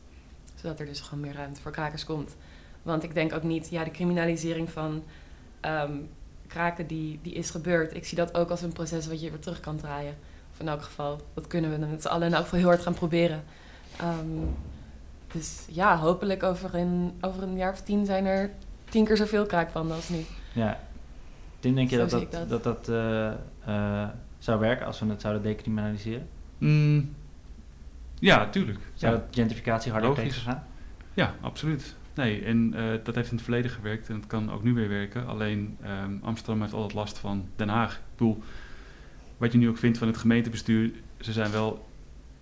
[0.56, 2.36] Zodat er dus gewoon meer ruimte voor krakers komt.
[2.82, 5.04] Want ik denk ook niet, ja, de criminalisering van
[5.62, 6.10] um,
[6.48, 7.96] kraken die, die is gebeurd.
[7.96, 10.18] Ik zie dat ook als een proces wat je weer terug kan draaien
[10.58, 11.22] in elk geval.
[11.34, 13.44] Dat kunnen we met z'n allen in elk geval heel hard gaan proberen.
[14.02, 14.56] Um,
[15.32, 18.52] dus ja, hopelijk over een, over een jaar of tien zijn er
[18.90, 20.26] tien keer zoveel kraakpanden als nu.
[20.54, 20.80] Ja.
[21.60, 23.32] Tim, denk je dat dat, dat, dat, dat uh,
[23.68, 26.28] uh, zou werken als we het zouden decriminaliseren?
[26.58, 27.16] Mm,
[28.20, 28.80] ja, tuurlijk.
[28.94, 29.20] Zou ja.
[29.20, 30.28] dat gentrificatie harder Logisch.
[30.28, 30.64] tegengaan?
[31.14, 31.96] Ja, absoluut.
[32.14, 34.90] Nee, en uh, dat heeft in het verleden gewerkt en het kan ook nu weer
[34.90, 35.28] werken.
[35.28, 37.94] Alleen um, Amsterdam heeft altijd last van Den Haag.
[37.94, 38.44] Ik bedoel,
[39.42, 41.88] wat je nu ook vindt van het gemeentebestuur, ze zijn wel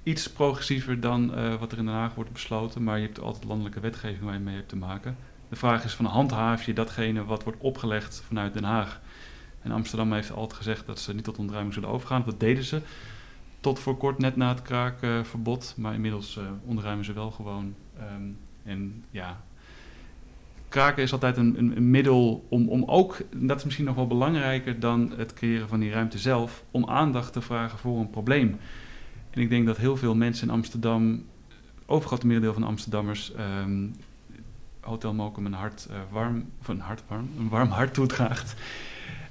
[0.03, 3.43] iets progressiever dan uh, wat er in Den Haag wordt besloten, maar je hebt altijd
[3.43, 5.17] landelijke wetgeving waar je mee hebt te maken.
[5.49, 9.01] De vraag is van handhaaf je datgene wat wordt opgelegd vanuit Den Haag.
[9.61, 12.23] En Amsterdam heeft altijd gezegd dat ze niet tot ontruiming zullen overgaan.
[12.25, 12.81] Dat deden ze
[13.59, 17.75] tot voor kort net na het kraakverbod, maar inmiddels uh, ontruimen ze wel gewoon.
[18.15, 19.41] Um, en ja,
[20.69, 24.07] kraken is altijd een, een, een, middel om, om ook, dat is misschien nog wel
[24.07, 28.57] belangrijker dan het creëren van die ruimte zelf, om aandacht te vragen voor een probleem.
[29.29, 31.25] En ik denk dat heel veel mensen in Amsterdam,
[31.85, 33.31] overgrote merendeel van de Amsterdammers,
[33.63, 33.95] um,
[34.79, 38.55] Hotel Mokum een hart uh, warm, of een hart warm, een warm hart toedraagt.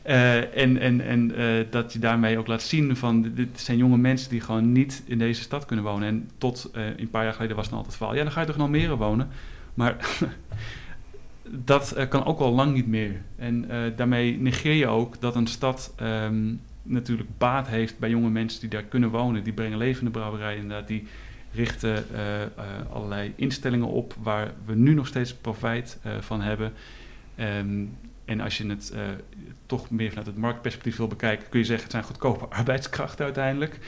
[0.07, 3.97] Uh, en en, en uh, dat je daarmee ook laat zien van dit zijn jonge
[3.97, 6.09] mensen die gewoon niet in deze stad kunnen wonen.
[6.09, 8.47] En tot een paar jaar geleden was het altijd het verhaal, ja dan ga je
[8.47, 9.29] toch in Almere wonen.
[9.75, 9.97] Maar
[11.51, 13.21] dat uh, kan ook al lang niet meer.
[13.37, 18.31] En uh, daarmee negeer je ook dat een stad um, natuurlijk baat heeft bij jonge
[18.31, 19.45] mensen die daar kunnen wonen.
[19.45, 21.07] Die brengen levende brouwerijen inderdaad, die
[21.53, 22.21] richten uh,
[22.93, 26.73] allerlei instellingen op waar we nu nog steeds profijt van hebben.
[27.41, 28.93] Um, en als je het
[29.67, 33.79] toch meer vanuit het marktperspectief wil bekijken, kun je zeggen het zijn goedkope arbeidskrachten uiteindelijk.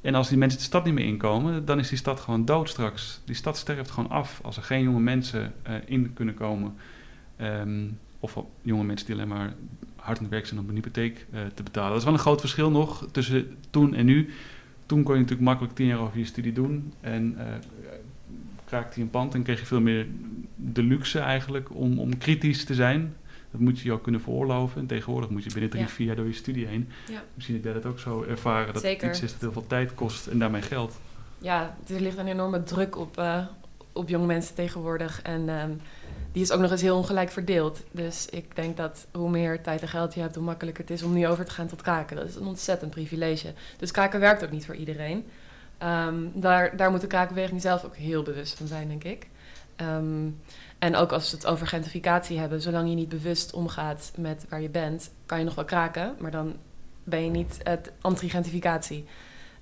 [0.00, 2.68] En als die mensen de stad niet meer inkomen, dan is die stad gewoon dood
[2.68, 3.20] straks.
[3.24, 5.52] Die stad sterft gewoon af als er geen jonge mensen
[5.86, 6.74] in kunnen komen.
[7.40, 9.54] Um, of jonge mensen die alleen maar
[9.96, 11.88] hard aan het werk zijn om een hypotheek uh, te betalen.
[11.88, 14.30] Dat is wel een groot verschil nog tussen toen en nu.
[14.86, 16.92] Toen kon je natuurlijk makkelijk tien jaar over je studie doen.
[17.00, 17.44] En uh,
[18.64, 20.06] kraakte je een pand en kreeg je veel meer
[20.56, 23.14] de luxe eigenlijk om, om kritisch te zijn.
[23.50, 24.80] Dat moet je je ook kunnen veroorloven.
[24.80, 25.88] En tegenwoordig moet je binnen drie, ja.
[25.88, 26.88] vier jaar door je studie heen.
[27.10, 27.22] Ja.
[27.34, 28.72] Misschien heb jij dat ook zo ervaren.
[28.72, 29.08] Dat Zeker.
[29.08, 31.00] iets is dat heel veel tijd kost en daarmee geld.
[31.38, 33.46] Ja, er ligt een enorme druk op, uh,
[33.92, 35.22] op jonge mensen tegenwoordig.
[35.22, 35.80] En um,
[36.34, 37.82] die is ook nog eens heel ongelijk verdeeld.
[37.90, 41.02] Dus ik denk dat hoe meer tijd en geld je hebt, hoe makkelijker het is
[41.02, 42.16] om nu over te gaan tot kraken.
[42.16, 43.52] Dat is een ontzettend privilege.
[43.76, 45.24] Dus kraken werkt ook niet voor iedereen.
[45.82, 49.26] Um, daar, daar moet de krakenbeweging zelf ook heel bewust van zijn, denk ik.
[49.76, 50.40] Um,
[50.78, 54.60] en ook als we het over gentrificatie hebben, zolang je niet bewust omgaat met waar
[54.60, 56.56] je bent, kan je nog wel kraken, maar dan
[57.04, 59.06] ben je niet het anti-gentrificatie.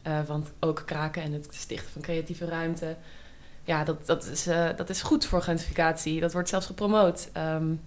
[0.07, 2.97] Uh, want ook kraken en het stichten van creatieve ruimte,
[3.65, 6.21] ja, dat, dat, is, uh, dat is goed voor gentrificatie.
[6.21, 7.31] Dat wordt zelfs gepromoot.
[7.37, 7.81] Um,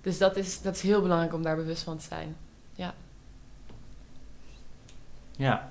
[0.00, 2.36] dus dat is, dat is heel belangrijk om daar bewust van te zijn.
[2.72, 2.94] Ja.
[5.36, 5.68] Ja,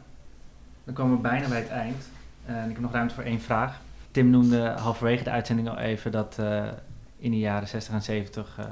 [0.84, 2.10] dan komen we bijna bij het eind.
[2.50, 3.80] Uh, en ik heb nog ruimte voor één vraag.
[4.12, 6.66] Tim noemde halverwege de uitzending al even dat uh,
[7.18, 8.66] in de jaren 60 en 70 uh,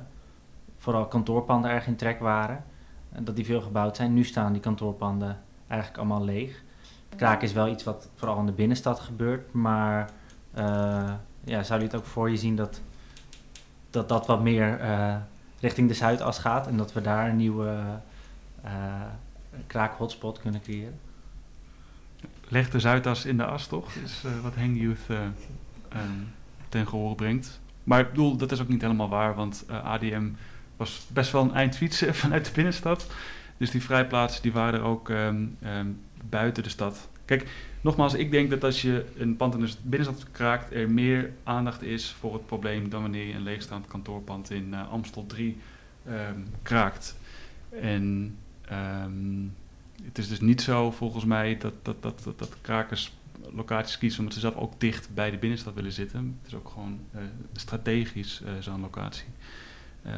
[0.78, 2.63] vooral kantoorpanden erg in trek waren.
[3.11, 4.13] En dat die veel gebouwd zijn.
[4.13, 6.63] Nu staan die kantoorpanden eigenlijk allemaal leeg.
[7.15, 10.09] Kraken is wel iets wat vooral in de binnenstad gebeurt, maar
[11.43, 12.82] ja, zou je het ook voor je zien dat
[13.95, 15.16] dat, dat wat meer uh,
[15.60, 17.84] richting de Zuidas gaat en dat we daar een nieuwe
[18.66, 18.72] uh,
[19.68, 20.99] kraak-hotspot kunnen creëren?
[22.47, 23.95] Leg de Zuidas in de as, toch?
[23.95, 26.34] is wat Hang Youth um,
[26.70, 27.60] ten gehore brengt.
[27.84, 30.30] Maar ik bedoel, dat is ook niet helemaal waar, want ADM
[30.78, 33.08] was best wel een eind fietsen vanuit de binnenstad.
[33.58, 37.08] Dus die vrijplaatsen die waren er ook um, um, buiten de stad.
[37.26, 37.47] Kijk,
[37.86, 41.81] nogmaals, ik denk dat als je een pand in de binnenstad kraakt, er meer aandacht
[41.81, 45.57] is voor het probleem dan wanneer je een leegstaand kantoorpand in uh, Amstel 3
[46.07, 47.15] um, kraakt.
[47.69, 48.36] En
[49.03, 49.53] um,
[50.03, 53.13] het is dus niet zo volgens mij dat, dat, dat, dat, dat krakers
[53.53, 56.38] locaties kiezen omdat ze zelf ook dicht bij de binnenstad willen zitten.
[56.41, 57.21] Het is ook gewoon uh,
[57.53, 59.27] strategisch uh, zo'n locatie.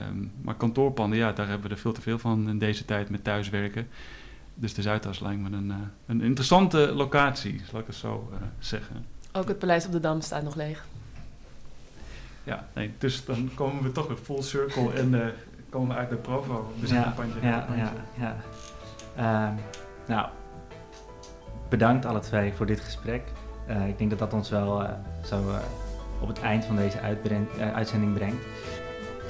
[0.09, 3.09] Um, maar kantoorpanden, ja, daar hebben we er veel te veel van in deze tijd
[3.09, 3.87] met thuiswerken.
[4.59, 8.37] Dus de Zuidas lijkt me een, uh, een interessante locatie, zal ik het zo uh,
[8.59, 9.05] zeggen.
[9.31, 10.85] Ook het Paleis op de Dam staat nog leeg.
[12.43, 15.25] Ja, nee, dus dan komen we toch weer full circle en uh,
[15.69, 16.73] komen we uit de Provo.
[16.79, 18.35] Ja, ja, ja, ja.
[19.17, 19.53] Uh,
[20.07, 20.27] nou,
[21.69, 23.23] bedankt alle twee voor dit gesprek.
[23.69, 24.89] Uh, ik denk dat dat ons wel uh,
[25.25, 25.43] zo
[26.19, 26.99] op het eind van deze
[27.73, 28.45] uitzending brengt.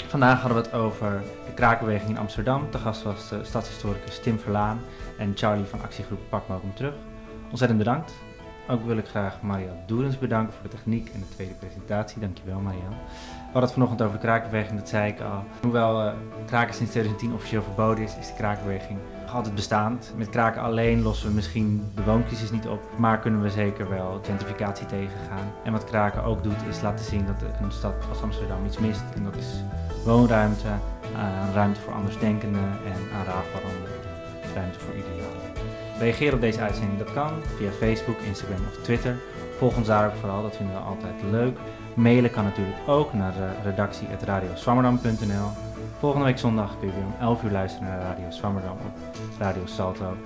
[0.07, 2.67] Vandaag hadden we het over de kraakbeweging in Amsterdam.
[2.71, 4.79] De gast was de stadshistoricus Tim Verlaan
[5.17, 6.93] en Charlie van actiegroep Pak Hem Terug.
[7.49, 8.13] Ontzettend bedankt.
[8.69, 12.21] Ook wil ik graag Marianne Doerens bedanken voor de techniek en de tweede presentatie.
[12.21, 12.95] Dankjewel Marianne.
[12.95, 15.43] We hadden het vanochtend over de kraakbeweging, dat zei ik al.
[15.61, 16.11] Hoewel uh,
[16.45, 20.13] kraken sinds 2010 officieel verboden is, is de kraakbeweging nog altijd bestaand.
[20.17, 24.19] Met kraken alleen lossen we misschien de wooncrisis niet op, maar kunnen we zeker wel
[24.23, 25.51] gentrificatie tegengaan.
[25.63, 29.03] En wat kraken ook doet, is laten zien dat een stad als Amsterdam iets mist.
[29.15, 29.47] En dat is
[30.05, 30.67] woonruimte,
[31.15, 34.06] aan ruimte voor andersdenkenden en aan raafwaranden
[34.55, 35.41] ruimte voor idealen.
[35.99, 39.15] Reageer op deze uitzending, dat kan via Facebook, Instagram of Twitter.
[39.57, 41.57] Volg ons daar ook vooral, dat vinden we altijd leuk.
[41.93, 43.33] Mailen kan natuurlijk ook naar
[43.63, 45.49] redactie.radioswammerdam.nl.
[45.99, 48.97] Volgende week zondag kun je weer om 11 uur luisteren naar Radio Swammerdam op
[49.39, 50.17] Radio Salto.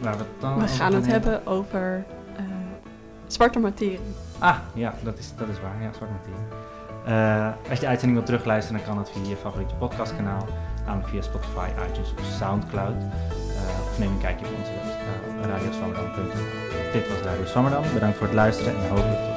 [0.00, 2.04] Waar we dan we gaan het hebben over
[2.38, 2.44] uh,
[3.26, 4.00] zwarte materie.
[4.38, 5.82] Ah, ja, dat is, dat is waar.
[5.82, 6.46] Ja, zwarte materie.
[7.08, 10.46] Uh, als je de uitzending wilt terugluisteren, dan kan dat via je favoriete podcastkanaal.
[10.86, 12.94] Namelijk via Spotify, iTunes of Soundcloud.
[13.64, 15.04] Uh, of neem een kijkje op onze website
[16.16, 16.92] uh.
[16.92, 17.82] Dit was Radio Swammerdam.
[17.94, 19.33] Bedankt voor het luisteren en hopelijk